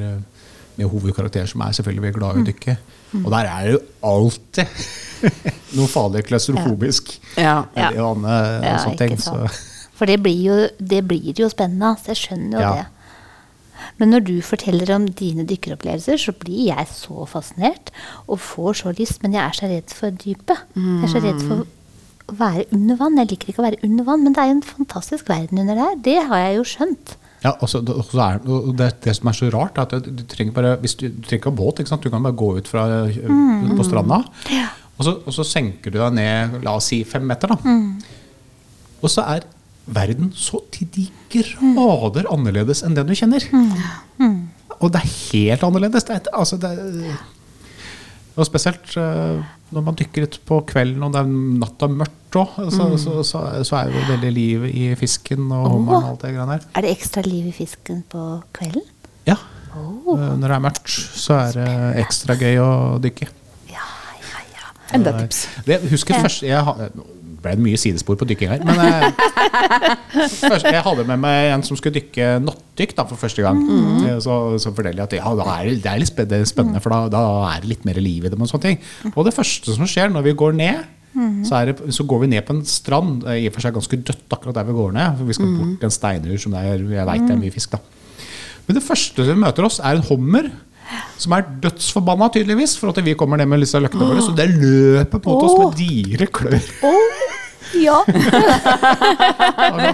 med 0.76 0.90
hovedkarakterer 0.92 1.48
som 1.48 1.62
er 1.64 1.72
selvfølgelig 1.72 2.02
veldig 2.04 2.18
glad 2.20 2.36
i 2.36 2.42
å 2.42 2.46
dykke. 2.50 2.76
Og 3.24 3.30
der 3.32 3.46
er 3.48 3.62
det 3.64 3.72
jo 3.72 3.80
alltid 4.04 4.66
noe 5.78 5.88
farlig 5.88 6.26
klaustrofobisk. 6.28 7.14
Ja. 7.40 7.62
Ja. 7.76 7.90
eller 7.94 8.60
Ja, 8.66 8.94
ting. 9.00 9.16
Så. 9.18 9.38
For 9.96 10.04
det 10.06 10.18
blir 10.22 10.36
jo, 10.44 10.56
det 10.78 11.02
blir 11.08 11.32
jo 11.40 11.48
spennende. 11.48 11.94
Så 12.02 12.12
Jeg 12.12 12.22
skjønner 12.26 12.58
jo 12.58 12.60
Ja. 12.60 12.74
det. 12.74 12.86
Men 14.00 14.12
når 14.12 14.26
du 14.26 14.34
forteller 14.44 14.90
om 14.94 15.06
dine 15.18 15.46
dykkeropplevelser, 15.48 16.20
så 16.20 16.34
blir 16.36 16.68
jeg 16.68 16.88
så 16.92 17.24
fascinert 17.30 17.92
og 18.26 18.42
får 18.44 18.82
så 18.82 18.92
lyst. 18.98 19.22
Men 19.22 19.36
jeg 19.36 19.42
er 19.44 19.56
så 19.56 19.70
redd 19.70 19.94
for 19.96 20.16
dypet. 20.24 20.66
Jeg 20.76 21.06
er 21.08 21.12
så 21.12 21.22
redd 21.24 21.44
for 21.46 21.64
å 21.64 22.36
være 22.36 22.66
under 22.76 22.98
vann. 23.00 23.16
Jeg 23.22 23.32
liker 23.32 23.52
ikke 23.52 23.62
å 23.62 23.68
være 23.68 23.80
under 23.86 24.08
vann, 24.08 24.26
men 24.26 24.36
det 24.36 24.42
er 24.42 24.50
jo 24.50 24.58
en 24.58 24.66
fantastisk 24.74 25.30
verden 25.32 25.62
under 25.62 25.78
der. 25.80 25.96
Det 26.04 26.18
har 26.28 26.44
jeg 26.44 26.58
jo 26.58 26.66
skjønt. 26.74 27.16
ja, 27.44 27.52
og 27.52 27.68
også 27.68 28.20
er, 28.24 28.40
det, 28.78 28.88
det 29.04 29.12
som 29.16 29.28
er 29.30 29.36
så 29.38 29.48
rart, 29.54 29.78
er 29.78 29.86
at 29.86 30.06
du, 30.06 30.22
trenger 30.28 30.54
bare 30.56 30.76
hvis 30.82 30.96
du, 30.98 31.06
du 31.08 31.20
trenger 31.22 31.42
ikke 31.42 31.52
ha 31.52 31.58
båt. 31.60 31.82
Ikke? 31.82 31.98
Du 32.02 32.10
kan 32.10 32.24
bare 32.24 32.36
gå 32.36 32.52
ut 32.58 32.70
fra, 32.70 32.86
på 33.06 33.86
stranda, 33.86 34.22
og, 34.96 35.02
så, 35.04 35.12
og 35.20 35.34
så 35.36 35.44
senker 35.44 35.92
du 35.92 36.00
deg 36.00 36.16
ned 36.16 36.56
la 36.64 36.78
oss 36.80 36.88
si 36.90 37.02
fem 37.06 37.26
meter. 37.28 37.52
da. 37.52 37.76
Og 39.04 39.12
så 39.12 39.24
er 39.36 39.44
verden 39.86 40.32
så 40.34 40.60
til 40.74 40.88
de 40.94 41.06
grader 41.32 42.26
annerledes 42.32 42.82
enn 42.86 42.96
den 42.96 43.06
du 43.08 43.14
kjenner. 43.16 43.44
Og 44.80 44.90
det 44.92 45.00
er 45.02 45.12
helt 45.32 45.62
annerledes. 45.66 46.04
Det 46.08 46.16
er, 46.18 46.30
altså, 46.36 46.58
det 46.60 46.70
er, 46.74 47.20
og 48.36 48.44
spesielt 48.44 48.96
eh, 49.00 49.38
når 49.72 49.84
man 49.86 49.96
dykker 49.96 50.26
ut 50.26 50.34
på 50.48 50.58
kvelden 50.68 51.02
og 51.06 51.14
det 51.14 51.22
er 51.22 51.30
natta 51.62 51.88
mørkt 51.88 52.36
òg, 52.36 52.58
så, 52.74 52.88
så, 53.00 53.22
så, 53.24 53.40
så 53.64 53.78
er 53.78 53.94
det 53.94 54.02
veldig 54.10 54.32
liv 54.36 54.66
i 54.68 54.90
fisken 55.00 55.46
og 55.48 55.70
hummeren 55.72 56.02
og 56.02 56.10
alt 56.10 56.26
det 56.26 56.34
greiene 56.34 56.58
der. 56.58 56.66
Er 56.76 56.84
det 56.84 56.90
ekstra 56.92 57.24
liv 57.24 57.46
i 57.48 57.54
fisken 57.56 58.02
på 58.12 58.26
kvelden? 58.58 58.84
Ja. 59.26 59.38
Oh. 59.76 60.12
Når 60.18 60.44
det 60.44 60.54
er 60.58 60.62
mørkt, 60.66 60.92
så 60.92 61.38
er 61.46 61.56
det 61.56 61.70
ekstra 62.04 62.36
gøy 62.40 62.60
å 62.60 62.68
dykke. 63.02 63.26
Ja, 63.72 63.88
ja, 64.20 64.44
ja. 64.52 64.68
Enda 64.96 65.14
et 65.16 65.24
tips. 65.26 65.40
Det, 65.66 65.80
husker 65.90 66.16
Ja. 66.16 66.22
først 66.28 66.44
jeg, 66.44 66.90
ble 67.46 67.54
det 67.56 67.64
mye 67.64 67.80
sidespor 67.80 68.18
på 68.20 68.28
dykking 68.28 68.52
her. 68.52 68.64
Men 68.66 68.82
eh, 68.82 69.06
først, 70.50 70.66
jeg 70.68 70.82
hadde 70.84 71.06
med 71.08 71.22
meg 71.22 71.52
en 71.54 71.64
som 71.66 71.78
skulle 71.78 71.96
dykke 72.00 72.36
nattdykk 72.44 72.96
da, 72.98 73.06
for 73.08 73.20
første 73.20 73.46
gang. 73.46 73.62
Mm. 73.62 74.20
Så, 74.24 74.36
så 74.62 74.74
forteller 74.74 75.04
jeg 75.04 75.08
at 75.08 75.16
ja, 75.20 75.32
er 75.56 75.70
det, 75.70 75.78
det 75.86 75.92
er 75.92 76.02
litt 76.02 76.12
spennende, 76.50 76.82
for 76.84 76.92
da, 76.92 77.00
da 77.12 77.24
er 77.54 77.64
det 77.64 77.72
litt 77.72 77.88
mer 77.88 78.02
liv 78.02 78.26
i 78.26 78.32
det. 78.32 78.36
Og 78.36 78.50
sånne 78.50 78.68
ting. 78.68 78.84
Og 79.14 79.24
det 79.28 79.34
første 79.36 79.78
som 79.78 79.88
skjer 79.88 80.12
når 80.12 80.28
vi 80.28 80.36
går 80.44 80.58
ned, 80.58 80.84
så, 81.46 81.62
er 81.62 81.70
det, 81.70 81.94
så 81.96 82.04
går 82.04 82.26
vi 82.26 82.30
ned 82.34 82.44
på 82.44 82.52
en 82.52 82.64
strand. 82.68 83.22
Det 83.22 83.32
er 83.32 83.40
I 83.40 83.48
og 83.48 83.56
for 83.56 83.64
seg 83.64 83.76
ganske 83.76 83.98
dødt 84.10 84.36
akkurat 84.36 84.58
der 84.58 84.68
vi 84.68 84.76
går 84.76 84.92
ned. 84.96 85.16
For 85.16 85.30
vi 85.30 85.36
skal 85.38 85.52
bort 85.54 85.78
til 85.80 85.88
en 85.88 85.94
steinur 85.94 86.42
som 86.42 86.56
det 86.56 86.64
er, 86.64 86.86
jeg 86.98 87.08
vet 87.08 87.24
det 87.24 87.36
er 87.36 87.40
mye 87.40 87.54
fisk. 87.54 87.76
da. 87.76 87.80
Men 88.66 88.78
det 88.78 88.84
første 88.84 89.26
som 89.28 89.40
møter 89.40 89.68
oss, 89.68 89.80
er 89.80 89.96
en 89.96 90.08
hummer. 90.10 90.50
Som 91.18 91.32
er 91.34 91.46
dødsforbanna, 91.62 92.28
tydeligvis, 92.34 92.76
for 92.78 92.92
at 92.92 93.00
vi 93.04 93.16
kommer 93.18 93.40
ned 93.40 93.48
med 93.50 93.64
disse 93.64 93.80
løktene 93.80 94.06
våre. 94.10 94.22
Så 94.22 94.34
det 94.36 94.50
løper 94.52 95.22
mot 95.24 95.46
oss 95.46 95.56
med 95.58 95.80
digre 95.80 96.28
klør. 96.28 96.60
Ja. 97.74 97.98
Og 99.66 99.80
det 99.80 99.90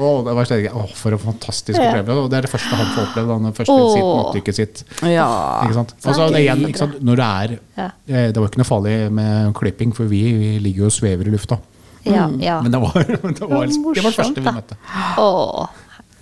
å, 0.00 0.10
det 0.24 0.32
var 0.36 0.46
slik, 0.48 0.68
oh, 0.72 0.86
for 0.96 1.12
en 1.12 1.20
fantastisk 1.20 1.76
Ja. 1.76 1.90
opplevelse. 1.90 2.22
Og 2.24 2.30
det 2.32 2.38
er 2.38 2.46
det 2.46 2.50
første 2.52 2.76
han 2.78 2.92
får 2.94 3.02
oppleve. 3.08 3.36
Det 3.44 3.56
første 3.58 3.74
oh. 3.74 4.30
sitt 4.32 4.54
sitt. 4.56 4.84
Ja. 5.04 5.26
Ikke 5.66 5.76
sant? 5.76 5.92
Altså, 6.00 6.28
det, 6.30 6.38
er 6.38 6.44
igjen, 6.46 6.62
ikke 6.70 6.82
sant? 6.84 6.94
Når 7.04 7.20
det 7.20 7.26
er 7.26 7.58
Ja. 7.76 7.88
eh, 8.08 8.28
Det 8.32 8.36
var 8.40 8.48
ikke 8.48 8.62
noe 8.62 8.70
farlig 8.70 8.94
med 9.12 9.54
klipping, 9.58 9.92
for 9.96 10.04
vi, 10.08 10.22
vi 10.40 10.58
ligger 10.58 10.86
jo 10.86 10.90
og 10.90 10.92
svever 10.96 11.28
i 11.28 11.34
lufta. 11.34 11.58
Ja, 12.04 12.28
ja. 12.40 12.60
Men 12.64 12.72
det 12.72 12.80
var 12.80 12.92
det, 12.96 13.18
var, 13.22 13.32
det 13.32 13.50
var 13.50 13.66
det 13.66 13.78
morsomt, 13.82 14.14
første 14.16 14.40
vi 14.40 14.46
møtte. 14.56 14.76
Oh. 15.18 15.66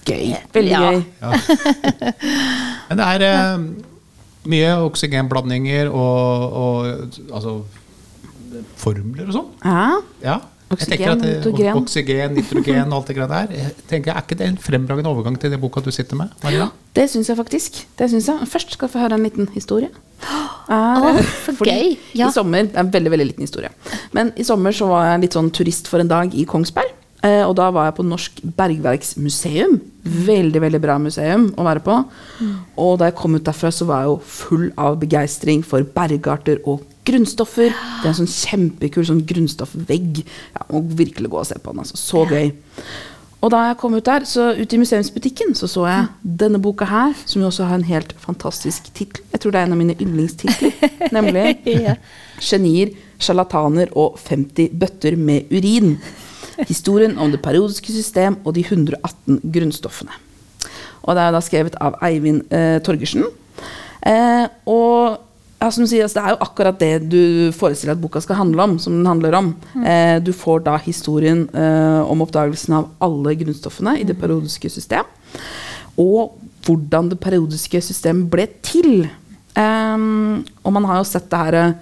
Gøy. 0.09 0.35
Veldig 0.55 0.71
Ja. 0.73 0.81
gøy. 0.91 1.05
Men 2.89 2.99
det 2.99 3.07
er 3.15 3.27
eh, 3.29 3.59
mye 4.49 4.71
oksygenblandinger 4.89 5.91
og, 5.93 6.53
og 6.63 6.87
altså, 7.31 7.61
formler 8.77 9.27
og 9.29 9.37
sånn. 9.39 9.51
Ja. 9.65 9.91
Ja. 10.23 10.39
Oksygen, 10.69 11.09
at 11.15 11.23
det, 11.23 11.29
nitrogen. 11.39 11.79
oksygen, 11.81 12.35
nitrogen 12.37 12.91
og 12.93 12.99
alt 12.99 13.07
det 13.09 13.15
greiene 13.17 13.37
der. 13.49 13.55
Jeg 13.57 13.87
tenker, 13.89 14.13
Er 14.13 14.21
ikke 14.21 14.37
det 14.37 14.49
en 14.51 14.59
fremragende 14.61 15.09
overgang 15.09 15.39
til 15.41 15.51
den 15.51 15.61
boka 15.63 15.81
du 15.81 15.89
sitter 15.91 16.19
med? 16.21 16.29
Maria? 16.43 16.67
Det 16.93 17.07
syns 17.09 17.31
jeg 17.31 17.39
faktisk. 17.39 17.79
Det 17.97 18.11
synes 18.11 18.29
jeg. 18.29 18.49
Først 18.53 18.75
skal 18.77 18.89
du 18.89 18.93
få 18.93 18.99
høre 19.01 19.17
en 19.17 19.25
liten 19.25 19.49
historie. 19.55 19.89
Åh, 20.69 21.17
så 21.47 21.55
Fordi 21.57 21.71
gøy. 21.73 21.97
Ja. 22.15 22.29
I 22.29 22.33
sommer, 22.37 22.63
Det 22.69 22.77
er 22.77 22.81
en 22.85 22.93
veldig 22.93 23.11
veldig 23.15 23.27
liten 23.31 23.47
historie. 23.47 23.71
Men 24.13 24.33
i 24.37 24.45
sommer 24.45 24.77
så 24.77 24.91
var 24.91 25.07
jeg 25.13 25.21
litt 25.25 25.33
sånn 25.39 25.51
turist 25.51 25.89
for 25.89 26.01
en 26.05 26.09
dag 26.09 26.35
i 26.37 26.45
Kongsberg. 26.45 26.93
Eh, 27.25 27.43
og 27.49 27.57
da 27.57 27.71
var 27.71 27.89
jeg 27.89 27.97
på 27.97 28.05
Norsk 28.07 28.43
Bergverksmuseum. 28.59 29.81
Veldig 30.05 30.61
veldig 30.63 30.81
bra 30.83 30.99
museum 31.03 31.49
å 31.57 31.65
være 31.67 31.81
på. 31.81 31.97
Og 32.77 32.99
da 33.01 33.09
jeg 33.09 33.17
kom 33.19 33.35
ut 33.35 33.45
derfra, 33.49 33.73
så 33.73 33.89
var 33.89 34.05
jeg 34.05 34.13
jo 34.13 34.21
full 34.37 34.69
av 34.77 35.01
begeistring 35.01 35.65
for 35.65 35.83
bergarter 35.83 36.61
og 36.67 36.85
grunnstoffer. 37.09 37.73
Det 37.73 38.07
er 38.07 38.13
en 38.13 38.21
sånn 38.23 38.33
kjempekul 38.33 39.07
sånn 39.09 39.25
grunnstoffvegg. 39.29 40.25
Ja, 40.55 40.67
må 40.73 40.85
virkelig 40.99 41.33
gå 41.33 41.41
og 41.41 41.49
se 41.49 41.59
på 41.59 41.75
den. 41.75 41.85
Altså. 41.85 41.99
Så 42.01 42.27
gøy. 42.29 42.53
Og 43.39 43.53
da 43.55 43.61
jeg 43.69 43.77
kom 43.79 43.95
ut 43.95 44.07
der, 44.07 44.25
så 44.27 44.49
ute 44.59 44.75
i 44.75 44.81
museumsbutikken, 44.81 45.53
så 45.55 45.69
så 45.71 45.85
jeg 45.87 46.07
denne 46.41 46.59
boka 46.59 46.89
her, 46.91 47.13
som 47.23 47.43
jo 47.43 47.47
også 47.47 47.69
har 47.71 47.79
en 47.79 47.87
helt 47.87 48.15
fantastisk 48.19 48.89
tittel. 48.95 49.23
Jeg 49.33 49.41
tror 49.41 49.55
det 49.55 49.61
er 49.61 49.69
en 49.69 49.77
av 49.77 49.79
mine 49.79 49.95
yndlingstitler. 49.95 50.89
nemlig 51.17 51.59
Ja. 51.67 51.95
'Genier, 52.39 52.93
sjarlataner 53.19 53.91
og 53.99 54.19
50 54.19 54.71
bøtter 54.79 55.17
med 55.17 55.51
urin'. 55.51 55.97
Historien 56.67 57.19
om 57.19 57.31
det 57.31 57.43
periodiske 57.43 57.93
system 57.93 58.37
og 58.45 58.55
de 58.55 58.61
118 58.61 59.41
grunnstoffene. 59.55 60.11
Og 61.03 61.15
det 61.15 61.23
er 61.23 61.33
da 61.33 61.41
skrevet 61.41 61.79
av 61.81 61.95
Eivind 62.03 62.53
eh, 62.53 62.81
Torgersen. 62.83 63.25
Eh, 64.07 64.47
og 64.67 65.19
ja, 65.61 65.71
som 65.75 65.87
sier, 65.91 66.05
altså, 66.07 66.21
det 66.21 66.25
er 66.25 66.35
jo 66.37 66.43
akkurat 66.47 66.79
det 66.79 66.91
du 67.11 67.23
forestiller 67.57 67.97
at 67.97 68.03
boka 68.03 68.21
skal 68.23 68.37
handle 68.39 68.63
om. 68.63 68.77
som 68.79 68.93
den 68.95 69.07
handler 69.11 69.35
om. 69.35 69.49
Eh, 69.85 70.19
du 70.23 70.33
får 70.33 70.63
da 70.67 70.77
historien 70.85 71.49
eh, 71.53 72.03
om 72.11 72.23
oppdagelsen 72.23 72.77
av 72.79 72.91
alle 73.03 73.35
grunnstoffene 73.41 73.97
i 73.99 74.05
det 74.07 74.19
periodiske 74.21 74.71
system. 74.71 75.05
Og 75.99 76.37
hvordan 76.67 77.09
det 77.11 77.19
periodiske 77.21 77.81
system 77.83 78.27
ble 78.31 78.47
til. 78.63 79.09
Um, 79.59 80.45
og 80.63 80.73
man 80.77 80.85
har 80.87 81.01
jo 81.01 81.09
sett 81.11 81.27
det 81.33 81.39
her 81.43 81.55
eh, 81.59 81.73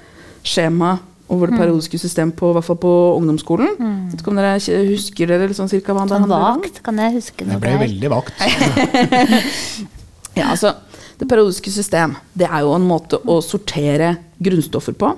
skjemaet 0.46 1.02
over 1.28 1.50
det 1.50 1.58
periodiske 1.58 1.98
system 1.98 2.30
på, 2.32 2.52
hvert 2.54 2.64
fall 2.64 2.78
på 2.78 2.90
ungdomsskolen. 3.18 3.72
Vet 4.12 4.20
ikke 4.22 4.30
om 4.30 4.36
dere 4.38 4.52
husker 4.92 5.26
dere 5.26 5.48
liksom 5.50 5.66
cirka 5.68 5.92
hva 5.92 6.04
det 6.06 6.14
Sånn 6.14 6.22
handler 6.22 6.44
om? 6.54 6.60
vagt 6.62 6.78
kan 6.86 7.00
jeg 7.02 7.16
huske 7.18 7.42
Det 7.42 7.48
noe 7.50 7.58
ble 7.64 7.72
der. 7.74 7.80
veldig 7.82 8.10
vagt. 8.14 8.32
Ja, 10.36 10.50
altså, 10.52 10.74
det 11.16 11.29
periodiske 11.29 11.72
system 11.72 12.14
det 12.37 12.48
er 12.48 12.64
jo 12.64 12.74
en 12.76 12.87
måte 12.87 13.20
å 13.24 13.38
sortere 13.44 14.14
grunnstoffer 14.42 14.96
på. 14.98 15.12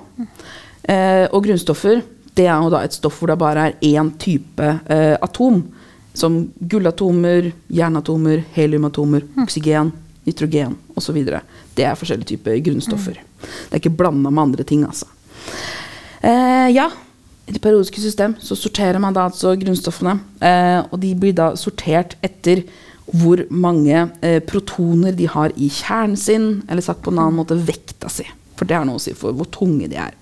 Eh, 0.83 1.25
og 1.27 1.43
grunnstoffer 1.45 2.01
det 2.37 2.45
er 2.47 2.61
jo 2.63 2.71
da 2.71 2.83
et 2.85 2.95
stoff 2.95 3.19
hvor 3.19 3.31
det 3.31 3.39
bare 3.41 3.67
er 3.67 3.89
én 3.89 4.13
type 4.21 4.63
eh, 4.63 5.15
atom. 5.19 5.61
Som 6.15 6.39
gullatomer, 6.59 7.51
jernatomer, 7.71 8.41
heliumatomer, 8.55 9.27
oksygen, 9.43 9.91
nitrogen 10.27 10.73
osv. 10.97 11.19
Det 11.75 11.85
er 11.85 11.99
forskjellige 11.99 12.33
typer 12.33 12.57
grunnstoffer. 12.65 13.19
Det 13.39 13.75
er 13.75 13.81
ikke 13.81 13.93
blanda 13.99 14.31
med 14.31 14.49
andre 14.49 14.65
ting, 14.67 14.83
altså. 14.87 15.07
Eh, 16.21 16.67
ja, 16.75 16.89
i 17.49 17.53
det 17.55 17.61
periodiske 17.63 18.01
system 18.01 18.35
så 18.41 18.57
sorterer 18.57 18.99
man 19.01 19.15
da 19.15 19.27
altså 19.29 19.55
grunnstoffene. 19.57 20.17
Eh, 20.41 20.79
og 20.89 20.99
de 21.01 21.13
blir 21.17 21.35
da 21.37 21.53
sortert 21.59 22.17
etter 22.25 22.65
hvor 23.17 23.41
mange 23.49 24.05
eh, 24.21 24.39
protoner 24.45 25.15
de 25.17 25.27
har 25.31 25.53
i 25.57 25.69
kjernen 25.73 26.17
sin, 26.19 26.49
eller 26.69 26.85
sagt 26.85 27.01
på 27.05 27.13
en 27.13 27.21
annen 27.23 27.39
måte 27.39 27.57
vekta 27.57 28.11
si. 28.13 28.25
For 28.59 28.67
det 28.69 28.77
har 28.77 28.87
noe 28.87 28.99
å 28.99 29.03
si 29.03 29.15
for 29.17 29.35
hvor 29.35 29.49
tunge 29.53 29.89
de 29.89 29.97
er. 30.01 30.15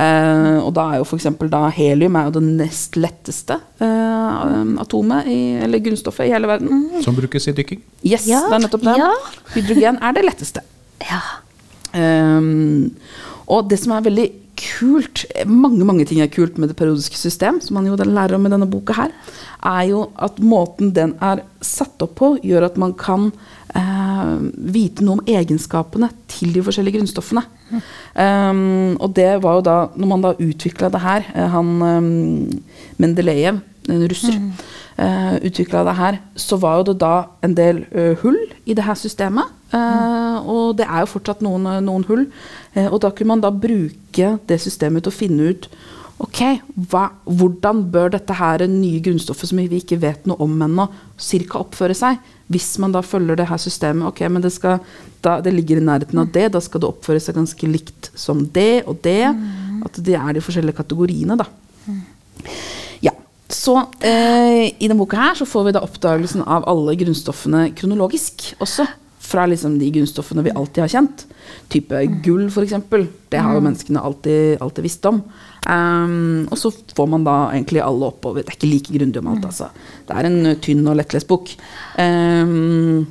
Eh, 0.00 0.58
og 0.62 0.72
da 0.76 0.86
er 0.92 1.00
jo 1.00 1.06
eksempel 1.18 1.50
helium 1.74 2.16
er 2.16 2.28
jo 2.28 2.36
det 2.38 2.44
nest 2.46 2.96
letteste 2.96 3.58
eh, 3.82 4.60
atomet, 4.80 5.28
i, 5.28 5.38
eller 5.64 5.82
grunnstoffet, 5.84 6.28
i 6.28 6.34
hele 6.34 6.50
verden. 6.50 6.86
Som 7.04 7.18
brukes 7.18 7.48
i 7.50 7.56
dykking. 7.56 7.82
Yes, 8.06 8.28
Ja, 8.30 8.44
det 8.48 8.58
er 8.60 8.64
nettopp 8.66 8.86
det. 8.86 8.96
ja. 9.00 9.10
Hydrogen 9.54 10.00
er 10.00 10.16
det 10.16 10.26
letteste. 10.28 10.64
Ja. 11.08 11.20
Ehm, 11.96 12.90
og 13.50 13.68
det 13.70 13.80
som 13.82 13.96
er 13.96 14.06
veldig 14.06 14.28
kult 14.60 15.24
Mange 15.48 15.86
mange 15.88 16.04
ting 16.08 16.20
er 16.20 16.28
kult 16.32 16.58
med 16.60 16.68
det 16.68 16.76
periodiske 16.76 17.16
system, 17.16 17.60
som 17.64 17.78
man 17.78 17.86
jo 17.88 17.96
lærer 17.96 18.36
om 18.36 18.44
i 18.44 18.50
denne 18.52 18.68
boka 18.68 18.92
her, 18.92 19.14
er 19.64 19.86
jo 19.88 20.02
at 20.20 20.40
måten 20.42 20.92
den 20.96 21.14
er 21.24 21.40
satt 21.64 22.02
opp 22.04 22.18
på, 22.18 22.34
gjør 22.44 22.66
at 22.68 22.76
man 22.80 22.92
kan 22.98 23.30
eh, 23.76 24.34
vite 24.74 25.06
noe 25.06 25.18
om 25.18 25.24
egenskapene 25.28 26.10
til 26.28 26.52
de 26.52 26.64
forskjellige 26.66 26.98
grunnstoffene. 26.98 27.44
Ehm, 28.18 28.98
og 28.98 29.14
det 29.16 29.30
var 29.44 29.58
jo 29.58 29.64
da, 29.66 29.78
når 29.94 30.10
man 30.12 30.24
da 30.24 30.34
utvikla 30.34 30.90
det 30.90 31.02
her 31.04 31.26
eh, 31.34 31.48
Han 31.52 31.68
um, 31.80 32.62
Mendelejev, 33.00 33.60
en 33.90 34.04
russer, 34.10 34.36
uh, 35.00 35.36
utvikla 35.46 35.84
det 35.88 35.96
her, 35.98 36.18
så 36.36 36.58
var 36.60 36.80
jo 36.80 36.90
det 36.90 36.98
da 37.00 37.14
en 37.46 37.54
del 37.56 37.84
uh, 37.94 38.12
hull 38.20 38.38
i 38.66 38.76
det 38.76 38.84
her 38.86 38.98
systemet. 38.98 39.48
Eh, 39.70 40.50
og 40.50 40.76
det 40.80 40.88
er 40.88 41.04
jo 41.04 41.12
fortsatt 41.12 41.44
noen, 41.46 41.68
noen 41.86 42.04
hull. 42.08 42.26
Eh, 42.74 42.88
og 42.88 43.00
da 43.04 43.12
kunne 43.14 43.36
man 43.36 43.44
da 43.44 43.52
bruke 43.54 44.34
det 44.50 44.60
systemet 44.62 45.06
til 45.06 45.12
å 45.12 45.20
finne 45.20 45.54
ut 45.54 45.70
Ok, 46.20 46.40
hva, 46.92 47.06
hvordan 47.24 47.78
bør 47.88 48.10
dette 48.12 48.34
her 48.36 48.66
nye 48.68 49.00
grunnstoffet 49.00 49.48
som 49.48 49.60
vi 49.62 49.78
ikke 49.80 49.96
vet 50.02 50.26
noe 50.28 50.36
om 50.44 50.52
ennå, 50.66 50.84
cirka 51.16 51.62
oppføre 51.62 51.96
seg? 51.96 52.18
Hvis 52.52 52.74
man 52.82 52.92
da 52.92 53.00
følger 53.00 53.38
det 53.40 53.46
her 53.48 53.60
systemet, 53.62 54.04
ok, 54.10 54.20
men 54.28 54.44
det, 54.44 54.50
skal, 54.52 54.82
da, 55.24 55.38
det 55.40 55.54
ligger 55.54 55.80
i 55.80 55.86
nærheten 55.86 56.20
av 56.20 56.28
det, 56.34 56.50
da 56.52 56.60
skal 56.60 56.82
det 56.82 56.90
oppføre 56.90 57.22
seg 57.24 57.38
ganske 57.38 57.70
likt 57.70 58.10
som 58.18 58.42
det 58.52 58.82
og 58.90 59.00
det. 59.06 59.32
At 59.86 60.02
det 60.04 60.18
er 60.18 60.36
de 60.36 60.44
forskjellige 60.44 60.76
kategoriene, 60.82 61.38
da. 61.40 61.48
Ja, 63.00 63.14
så 63.48 63.78
eh, 64.04 64.68
I 64.76 64.90
denne 64.90 65.00
boka 65.00 65.16
her 65.22 65.40
så 65.40 65.48
får 65.48 65.70
vi 65.70 65.76
da 65.78 65.86
oppdagelsen 65.86 66.44
av 66.44 66.68
alle 66.68 66.98
grunnstoffene 67.00 67.70
kronologisk 67.80 68.50
også. 68.60 68.84
Fra 69.30 69.46
liksom 69.46 69.76
de 69.78 69.92
grunnstoffene 69.94 70.42
vi 70.46 70.54
alltid 70.56 70.82
har 70.84 70.92
kjent. 70.96 71.24
Type 71.70 72.02
gull, 72.24 72.48
f.eks. 72.50 72.74
Det 73.30 73.38
har 73.38 73.54
jo 73.54 73.62
menneskene 73.62 74.02
alltid, 74.02 74.58
alltid 74.64 74.86
visst 74.86 75.06
om. 75.06 75.22
Um, 75.70 76.48
og 76.50 76.58
så 76.58 76.72
får 76.96 77.08
man 77.12 77.26
da 77.26 77.36
egentlig 77.52 77.82
alle 77.84 78.10
oppover. 78.10 78.42
Det 78.42 78.54
er 78.54 78.58
ikke 78.58 78.72
like 78.72 78.96
grundig 78.96 79.22
om 79.22 79.30
alt, 79.30 79.46
altså. 79.46 79.70
Det 80.08 80.16
er 80.18 80.28
en 80.28 80.54
tynn 80.64 80.82
og 80.90 80.98
lettlest 80.98 81.30
bok. 81.30 81.52
Um, 81.94 83.06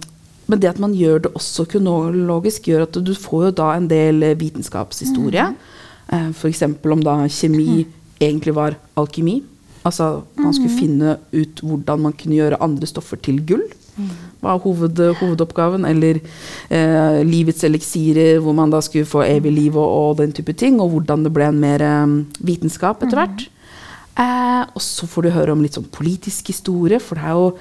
men 0.50 0.62
det 0.62 0.72
at 0.72 0.82
man 0.82 0.96
gjør 0.98 1.28
det 1.28 1.36
også 1.38 1.68
kronologisk, 1.70 2.72
gjør 2.72 2.88
at 2.88 2.98
du 3.06 3.14
får 3.14 3.50
jo 3.50 3.56
da 3.62 3.70
en 3.78 3.88
del 3.90 4.24
eh, 4.26 4.38
vitenskapshistorie. 4.40 5.46
Eh, 6.10 6.30
F.eks. 6.34 6.64
om 6.66 7.04
da 7.06 7.20
kjemi 7.30 7.84
egentlig 8.18 8.56
var 8.58 8.80
alkymi. 8.98 9.38
Altså 9.86 10.24
man 10.42 10.56
skulle 10.56 10.76
finne 10.76 11.18
ut 11.32 11.62
hvordan 11.64 12.02
man 12.08 12.16
kunne 12.18 12.40
gjøre 12.40 12.60
andre 12.66 12.90
stoffer 12.90 13.22
til 13.22 13.40
gull. 13.46 13.68
Var 14.44 14.60
hoved, 14.64 15.04
hovedoppgaven. 15.20 15.86
Eller 15.90 16.22
eh, 16.70 17.22
livets 17.28 17.64
eliksirer, 17.68 18.40
hvor 18.44 18.58
man 18.58 18.74
da 18.74 18.82
skulle 18.86 19.10
få 19.10 19.26
evig 19.28 19.54
liv 19.56 19.78
og, 19.78 19.88
og 19.88 20.18
den 20.22 20.34
type 20.36 20.54
ting. 20.54 20.82
Og 20.82 20.94
hvordan 20.96 21.28
det 21.28 21.34
ble 21.36 21.50
en 21.52 21.64
mer 21.64 21.86
eh, 21.86 22.20
vitenskap 22.40 23.04
etter 23.06 23.24
hvert. 23.24 23.48
Eh, 24.20 24.64
og 24.76 24.82
så 24.84 25.08
får 25.08 25.26
du 25.26 25.36
høre 25.36 25.54
om 25.56 25.62
litt 25.64 25.78
sånn 25.78 25.88
politisk 25.94 26.52
historie, 26.52 27.00
for 27.00 27.20
det 27.20 27.28
er 27.30 27.38
jo 27.38 27.52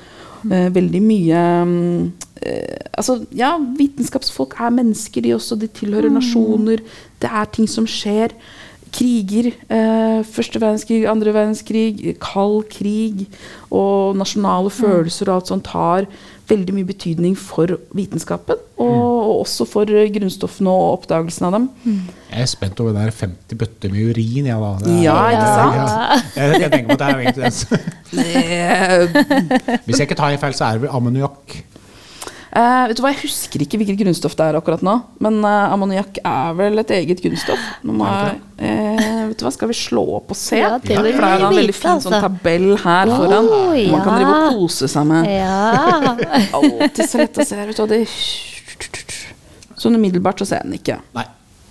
eh, 0.51 0.70
veldig 0.74 1.03
mye 1.05 1.42
mm, 1.68 2.07
eh, 2.42 2.74
Altså, 2.98 3.20
ja, 3.37 3.53
vitenskapsfolk 3.79 4.57
er 4.59 4.74
mennesker, 4.74 5.22
de 5.22 5.37
også. 5.37 5.55
De 5.61 5.68
tilhører 5.70 6.11
nasjoner. 6.11 6.83
Det 7.22 7.31
er 7.31 7.53
ting 7.55 7.68
som 7.70 7.87
skjer. 7.87 8.35
Kriger. 8.94 9.51
Eh, 9.68 10.22
første 10.29 10.61
verdenskrig, 10.62 11.05
andre 11.11 11.33
verdenskrig, 11.37 12.16
kald 12.22 12.64
krig. 12.72 13.27
Og 13.74 14.16
nasjonale 14.16 14.70
følelser 14.72 15.29
og 15.29 15.40
alt 15.40 15.51
sånt 15.53 15.66
har 15.74 16.07
veldig 16.48 16.72
mye 16.72 16.88
betydning 16.88 17.35
for 17.37 17.74
vitenskapen. 17.92 18.57
Og, 18.81 18.88
og 18.88 19.40
også 19.42 19.66
for 19.68 19.90
eh, 19.92 20.09
grunnstoffene 20.14 20.70
og 20.72 20.94
oppdagelsen 21.03 21.44
av 21.51 21.53
dem. 21.59 21.66
Jeg 22.31 22.40
er 22.44 22.48
spent 22.48 22.81
over 22.81 22.92
den 22.96 23.03
der 23.05 23.12
50 23.12 23.59
bøtter 23.61 23.92
med 23.92 24.11
urin. 24.14 24.46
Ja, 24.48 24.57
da. 24.62 24.70
Er- 24.79 25.03
Ja, 25.05 25.18
ikke 25.35 25.51
sant? 25.59 26.37
Jeg, 26.37 26.61
jeg 26.62 26.70
tenker 26.72 26.88
på 26.88 26.96
at 26.96 26.98
det 26.98 27.07
er 27.09 27.12
jo 27.12 27.20
egentlig 27.24 27.44
det. 27.44 27.55
Hvis 29.85 29.98
jeg 30.01 30.07
ikke 30.09 30.16
tar 30.18 30.33
i 30.33 30.40
feil, 30.40 30.55
så 30.57 30.64
er 30.70 30.79
det 30.79 30.87
vel 30.87 30.94
ammoniakk. 30.96 31.59
Eh, 32.48 32.84
vet 32.88 32.96
du 32.96 33.02
hva, 33.04 33.11
Jeg 33.12 33.20
husker 33.26 33.62
ikke 33.62 33.78
hvilket 33.80 33.98
grunnstoff 34.00 34.34
det 34.38 34.46
er 34.48 34.58
akkurat 34.58 34.82
nå. 34.84 34.94
Men 35.24 35.38
uh, 35.44 35.74
ammoniakk 35.74 36.20
er 36.22 36.56
vel 36.56 36.80
et 36.80 36.92
eget 36.96 37.20
grunnstoff. 37.24 37.64
Nå 37.84 37.96
må 37.98 38.08
jeg, 38.08 38.38
uh, 38.62 39.24
vet 39.28 39.38
du 39.38 39.44
hva, 39.44 39.52
Skal 39.54 39.72
vi 39.72 39.76
slå 39.76 40.04
opp 40.18 40.32
og 40.32 40.38
se? 40.38 40.61
Ja, 40.62 40.76
det 40.80 40.96
For 40.96 41.04
det 41.04 41.30
er 41.30 41.46
en 41.50 41.58
veldig 41.58 41.76
fin 41.76 42.00
sånn 42.04 42.16
altså. 42.16 42.22
tabell 42.24 42.70
her 42.84 43.12
oh, 43.12 43.20
foran. 43.20 43.50
hvor 43.52 43.80
Man 43.92 44.06
kan 44.06 44.16
drive 44.16 44.37
og 44.37 44.62
kose 44.62 44.90
seg 44.90 45.08
med. 45.11 45.28
Ja. 45.32 46.14
Alltid 46.58 47.04
så 47.04 47.20
lett 47.20 47.42
å 47.42 47.48
se. 47.52 47.61
Vet 47.68 47.76
du, 47.76 47.82
hva, 47.84 47.90
det 47.92 48.04
Sånn 49.78 49.94
umiddelbart 49.94 50.40
så 50.42 50.48
ser 50.48 50.64
jeg 50.64 50.66
den 50.66 50.78
ikke. 50.80 50.96
Nei, 51.14 51.22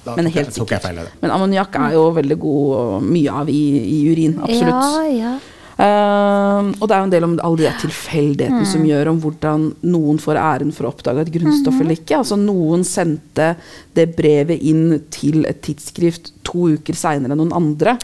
da 0.05 0.13
Men 0.15 0.29
helt 0.31 0.55
det. 0.55 1.07
Men 1.19 1.33
ammoniakk 1.35 1.73
er 1.81 1.97
jo 1.97 2.05
veldig 2.15 2.37
god 2.39 3.03
mye 3.03 3.33
av 3.41 3.49
i, 3.51 3.61
i 3.81 3.97
urin. 4.07 4.37
Absolutt. 4.45 4.71
Ja, 4.71 5.07
ja. 5.11 5.37
Eh, 5.77 6.69
og 6.81 6.83
det 6.89 6.95
er 6.95 7.01
jo 7.01 7.05
en 7.07 7.13
del 7.13 7.25
om 7.27 7.35
alle 7.45 7.67
de 7.67 7.71
tilfeldighetene 7.83 8.65
som 8.65 8.85
gjør 8.87 9.11
om 9.11 9.19
hvordan 9.21 9.67
noen 9.85 10.17
får 10.21 10.39
æren 10.41 10.73
for 10.73 10.87
å 10.87 10.93
oppdage 10.93 11.27
et 11.27 11.33
grunnstoff 11.35 11.77
eller 11.83 11.99
ikke. 11.99 12.17
Altså 12.17 12.37
Noen 12.41 12.85
sendte 12.87 13.51
det 13.97 14.07
brevet 14.17 14.63
inn 14.65 14.89
til 15.13 15.45
et 15.49 15.61
tidsskrift 15.65 16.33
to 16.47 16.71
uker 16.77 16.97
seinere 16.97 17.35
enn 17.35 17.43
noen 17.43 17.55
andre. 17.57 17.97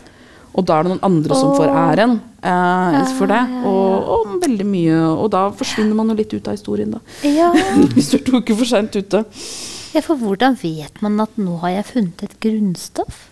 Og 0.53 0.67
da 0.69 0.77
er 0.77 0.85
det 0.85 0.93
noen 0.93 1.05
andre 1.07 1.37
som 1.37 1.55
får 1.57 1.71
æren 1.73 2.15
eh, 2.45 2.99
for 3.17 3.31
det. 3.31 3.41
Og, 3.65 4.09
og 4.13 4.35
veldig 4.43 4.67
mye 4.69 4.99
Og 5.15 5.31
da 5.33 5.47
forsvinner 5.57 5.97
man 5.97 6.13
jo 6.13 6.19
litt 6.19 6.35
ut 6.35 6.49
av 6.51 6.59
historien, 6.59 6.93
da. 6.93 7.01
ja. 7.25 7.49
Hvis 7.95 8.11
du 8.13 8.19
er 8.19 8.25
to 8.27 8.37
uker 8.43 8.59
for 8.59 8.69
seint 8.69 8.93
ute. 8.93 9.23
Ja, 9.93 10.01
for 10.01 10.17
hvordan 10.17 10.57
vet 10.61 11.01
man 11.05 11.17
at 11.21 11.33
nå 11.41 11.57
har 11.65 11.79
jeg 11.79 11.89
funnet 11.89 12.23
et 12.25 12.37
grunnstoff? 12.41 13.27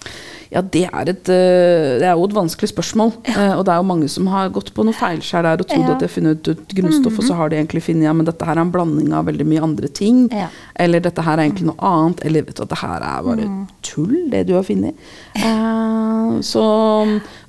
Ja, 0.52 0.60
det 0.62 0.84
er, 0.90 1.08
et, 1.08 1.30
eh, 1.32 1.98
det 2.02 2.08
er 2.10 2.18
jo 2.20 2.26
et 2.28 2.36
vanskelig 2.36 2.68
spørsmål. 2.74 3.14
Ja. 3.32 3.56
og 3.56 3.64
det 3.66 3.72
er 3.72 3.80
jo 3.80 3.88
mange 3.88 4.10
som 4.12 4.28
har 4.28 4.50
gått 4.52 4.74
på 4.76 4.84
noe 4.84 4.96
feilskjær 4.96 5.46
der 5.48 5.62
og 5.64 5.68
trodd 5.70 5.88
Ja. 5.88 5.94
at 5.94 6.02
de 6.02 6.08
har 6.10 6.12
funnet 6.12 6.48
ut 6.48 6.76
grunnstoff, 6.76 7.20
og 7.20 7.24
så 7.24 7.38
har 7.40 7.50
de 7.50 7.56
egentlig 7.56 7.84
funnet 7.86 8.04
ja, 8.04 8.14
men 8.14 8.28
dette 8.28 8.44
her 8.46 8.58
er 8.58 8.66
en 8.66 8.72
blanding 8.72 9.14
av 9.16 9.26
veldig 9.30 9.48
mye 9.48 9.62
andre 9.64 9.88
ting. 9.88 10.26
Ja. 10.32 10.50
Eller 10.76 11.00
dette 11.00 11.24
her 11.24 11.40
er 11.40 11.46
egentlig 11.48 11.70
noe 11.70 11.80
annet. 11.80 12.26
Eller 12.26 12.44
vet 12.44 12.58
du 12.58 12.64
at 12.64 12.74
det 12.74 12.82
her 12.82 13.00
er 13.00 13.24
bare 13.24 13.48
tull, 13.82 14.30
det 14.30 14.48
du 14.48 14.54
har 14.58 14.64
funnet. 14.68 14.96
Uh, 15.40 16.42
så 16.44 16.66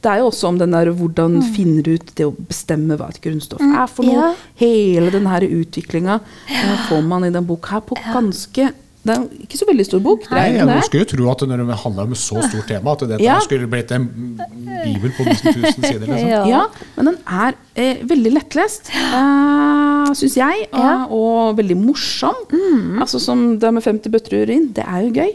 det 0.02 0.10
er 0.10 0.22
jo 0.22 0.30
også 0.30 0.52
om 0.52 0.58
den 0.58 0.74
der 0.74 0.92
hvordan 0.94 1.40
finner 1.54 1.82
du 1.82 1.94
ut 1.96 2.14
det 2.18 2.26
å 2.26 2.34
bestemme 2.34 2.96
hva 2.98 3.10
et 3.10 3.20
grunnstoff 3.24 3.62
er 3.62 3.90
for 3.90 4.06
noe. 4.06 4.32
Hele 4.62 5.10
den 5.14 5.26
her 5.26 5.42
utviklinga 5.42 6.20
eh, 6.50 6.86
får 6.88 7.02
man 7.06 7.26
i 7.26 7.34
den 7.34 7.46
boka 7.46 7.76
her 7.76 7.84
på 7.86 7.98
ganske 7.98 8.70
Det 9.02 9.14
er 9.16 9.22
ikke 9.42 9.58
så 9.58 9.66
veldig 9.66 9.84
stor 9.88 10.00
bok. 10.04 10.26
Nei, 10.30 10.42
jeg 10.54 10.66
det 10.68 10.74
er 10.76 10.84
skulle 10.86 11.02
jo 11.02 11.10
tro 11.10 11.24
at 11.32 11.40
når 11.50 11.62
det 11.66 11.78
handler 11.82 12.06
om 12.06 12.12
et 12.14 12.20
så 12.22 12.42
stort 12.46 12.68
tema, 12.70 12.92
at 12.94 13.00
dette 13.02 13.24
Ja. 13.24 13.40
skulle 13.42 13.66
blitt 13.66 13.90
en 13.96 14.04
bibel 14.38 15.10
på 15.16 15.26
nesten 15.26 15.56
1000 15.58 15.84
sider. 15.90 16.06
Liksom. 16.06 16.28
Ja. 16.30 16.42
Ja, 16.46 16.60
men 16.96 17.10
den 17.10 17.18
er 17.26 17.56
eh, 17.74 17.96
veldig 18.06 18.32
lettlest, 18.36 18.92
uh, 18.94 20.12
syns 20.14 20.36
jeg. 20.38 20.68
Og, 20.72 20.78
Ja. 20.86 20.94
og 21.10 21.56
veldig 21.58 21.76
morsom. 21.82 22.38
Altså 23.02 23.18
som 23.18 23.58
det 23.58 23.74
med 23.74 23.82
50 23.82 24.12
bøtter 24.14 24.44
urin, 24.46 24.70
det 24.76 24.84
er 24.86 25.00
jo 25.08 25.10
gøy. 25.18 25.32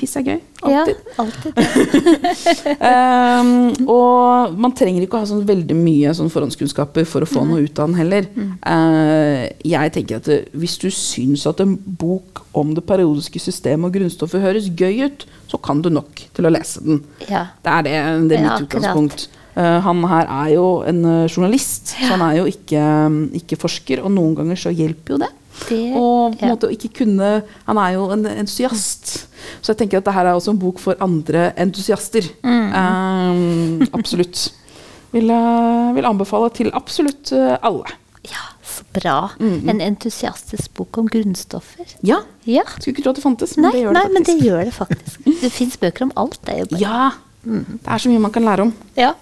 Tiss 0.00 0.16
er 0.16 0.24
gøy. 0.24 0.38
Ja, 0.70 0.84
Alltid. 0.84 0.96
alltid. 1.20 1.52
Um, 2.90 3.86
og 3.92 4.54
man 4.60 4.72
trenger 4.76 5.04
ikke 5.04 5.18
å 5.18 5.22
ha 5.22 5.28
sånn 5.28 5.42
veldig 5.48 5.74
mye 5.76 6.12
sånn 6.16 6.30
forhåndskunnskaper 6.32 7.06
for 7.08 7.24
å 7.24 7.28
få 7.28 7.42
noe 7.48 7.64
ut 7.66 7.80
av 7.80 7.90
den 7.90 7.98
heller. 8.00 8.28
Uh, 8.64 9.48
jeg 9.66 9.92
tenker 9.94 10.20
at 10.20 10.28
det, 10.28 10.38
Hvis 10.56 10.78
du 10.80 10.88
syns 10.94 11.46
at 11.48 11.60
en 11.62 11.76
bok 11.76 12.42
om 12.56 12.72
det 12.76 12.84
periodiske 12.88 13.42
systemet 13.42 13.90
og 13.90 13.98
grunnstoffet 13.98 14.42
høres 14.44 14.70
gøy 14.72 15.04
ut, 15.06 15.26
så 15.50 15.60
kan 15.62 15.82
du 15.84 15.90
nok 15.92 16.24
til 16.36 16.48
å 16.48 16.52
lese 16.52 16.82
den. 16.84 17.04
Ja. 17.28 17.50
Det 17.60 17.76
er 17.76 17.86
det, 17.86 17.98
det 18.30 18.38
er 18.38 18.46
mitt 18.46 18.54
ja, 18.56 18.62
utgangspunkt. 18.64 19.28
Uh, 19.56 19.78
han 19.84 20.04
her 20.08 20.30
er 20.30 20.54
jo 20.54 20.66
en 20.86 21.04
uh, 21.04 21.28
journalist, 21.28 21.92
så 21.96 22.14
han 22.14 22.24
er 22.28 22.40
jo 22.40 22.48
ikke, 22.48 22.80
um, 22.80 23.20
ikke 23.36 23.58
forsker, 23.60 24.02
og 24.04 24.14
noen 24.14 24.36
ganger 24.38 24.60
så 24.62 24.72
hjelper 24.72 25.16
jo 25.16 25.22
det. 25.24 25.30
Det- 25.68 25.94
og 25.96 26.36
på 26.38 26.42
en 26.42 26.48
ja. 26.48 26.54
måte 26.54 26.68
å 26.68 26.72
ikke 26.74 26.88
kunne 27.02 27.42
Han 27.66 27.78
er 27.78 27.92
jo 27.94 28.06
en 28.10 28.24
entusiast. 28.26 29.26
Så 29.60 29.72
jeg 29.72 29.78
tenker 29.82 29.98
at 29.98 30.04
dette 30.08 30.18
er 30.22 30.32
også 30.34 30.50
en 30.54 30.58
bok 30.58 30.78
for 30.78 30.96
andre 31.00 31.52
entusiaster. 31.56 32.26
Mm. 32.42 32.72
Um, 32.74 33.88
absolutt. 33.92 34.52
Vil, 35.14 35.26
uh, 35.26 35.90
vil 35.96 36.06
anbefale 36.06 36.50
til 36.54 36.70
absolutt 36.72 37.32
uh, 37.34 37.56
alle. 37.66 37.88
ja, 38.30 38.44
så 38.62 38.84
bra. 38.94 39.30
En 39.40 39.80
entusiastisk 39.82 40.70
bok 40.78 40.98
om 41.02 41.08
grunnstoffer. 41.10 41.96
Ja. 42.06 42.20
Ja. 42.46 42.62
Skulle 42.76 42.94
ikke 42.94 43.02
tro 43.02 43.10
at 43.10 43.18
det 43.18 43.24
fantes, 43.24 43.56
men 43.56 43.64
Nei, 43.66 43.72
det 43.72 43.80
gjør 43.82 43.96
det 43.96 44.02
nei, 44.04 44.12
men 44.14 44.26
det 44.28 44.36
gjør 44.44 44.62
det 44.68 44.74
faktisk. 44.76 45.24
Det 45.42 45.50
fins 45.50 45.76
bøker 45.82 46.06
om 46.06 46.12
alt. 46.16 46.38
Det 46.46 46.54
er 46.54 46.58
jo 46.62 46.68
bare 46.70 46.80
Ja. 46.84 47.10
Det 47.42 47.88
er 47.88 48.02
så 48.02 48.10
mye 48.12 48.20
man 48.20 48.32
kan 48.34 48.44
lære 48.44 48.66
om. 48.66 48.72
Ja. 48.98 49.14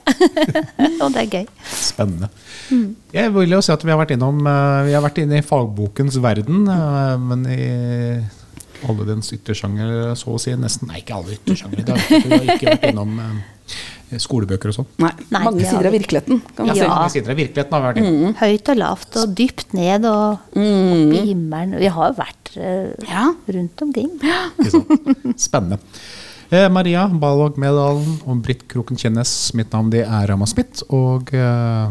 Og 1.04 1.12
det 1.14 1.20
er 1.22 1.28
gøy. 1.30 1.44
Spennende. 1.70 2.28
Jeg 3.14 3.30
vil 3.34 3.54
jo 3.54 3.60
si 3.64 3.70
at 3.72 3.84
vi 3.86 3.92
har 3.94 4.00
vært 4.00 4.10
innom 4.16 4.40
eh, 4.44 4.80
Vi 4.88 4.96
har 4.96 5.04
vært 5.04 5.20
inne 5.22 5.38
i 5.38 5.44
fagbokens 5.46 6.18
verden, 6.20 6.66
eh, 6.68 7.14
men 7.22 7.46
i 7.48 7.68
alle 8.88 9.06
dens 9.08 9.30
yttersjanger, 9.34 10.12
så 10.18 10.34
å 10.34 10.40
si. 10.42 10.52
Nesten 10.58 10.90
Nei, 10.90 11.00
ikke 11.02 11.16
alle 11.18 11.38
yttersjangere. 11.38 11.86
det 11.86 11.94
har 11.94 12.26
Vi 12.26 12.34
har 12.34 12.52
ikke 12.58 12.74
vært 12.74 12.84
innom 12.92 13.14
eh, 13.22 14.18
skolebøker 14.22 14.70
og 14.72 14.76
sånn. 14.80 14.86
Nei, 15.02 15.10
Nei, 15.34 15.42
mange 15.46 15.64
sider 15.66 15.88
av 15.90 15.96
virkeligheten. 15.98 16.42
Kan 16.56 16.66
man 16.66 16.74
Ja. 16.74 16.82
si. 16.82 16.90
Mange 16.90 17.14
sider 17.16 17.34
av 17.34 17.40
virkeligheten 17.42 17.74
har 17.74 17.82
vi 17.82 17.88
vært 17.92 18.02
innom. 18.02 18.36
Høyt 18.42 18.70
og 18.74 18.80
lavt 18.82 19.18
og 19.22 19.34
dypt 19.40 19.74
ned 19.78 20.06
og 20.10 20.38
opp 20.58 21.18
i 21.18 21.24
himmelen. 21.32 21.74
Vi 21.82 21.90
har 21.98 22.12
jo 22.12 22.18
vært 22.22 22.54
uh, 22.58 23.10
Ja. 23.10 23.26
rundt 23.58 23.82
omkring. 23.86 24.14
Ja. 24.26 24.40
Spennende. 25.36 25.78
Eh, 26.48 26.64
Maria 26.72 27.02
Balog 27.12 27.58
Medalen 27.60 28.22
og 28.24 28.38
Britt 28.40 28.62
Kroken 28.72 28.96
Kjennes, 28.96 29.52
mitt 29.52 29.68
navn 29.74 29.90
det 29.92 30.06
er 30.06 30.30
Rama 30.30 30.46
Smith. 30.48 30.80
Og 30.88 31.28
eh, 31.36 31.90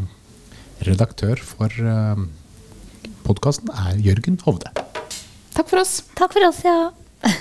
redaktør 0.88 1.38
for 1.46 1.70
eh, 1.78 2.18
podkasten 3.28 3.70
er 3.70 4.02
Jørgen 4.02 4.42
Hovde. 4.48 4.74
Takk 5.54 5.70
for 5.70 5.84
oss. 5.84 6.00
Takk 6.18 6.34
for 6.34 6.42
oss, 6.50 6.66
ja. 6.66 6.90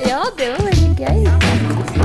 Ja, 0.00 0.24
det 0.36 0.52
var 0.52 0.62
veldig 0.64 0.96
gøy. 1.00 1.99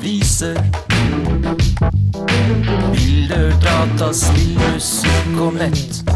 Aviser. 0.00 0.56
Bilder, 2.92 3.52
data, 3.60 4.12
spill, 4.12 4.56
musikk 4.72 5.40
og 5.40 5.52
nett. 5.60 6.09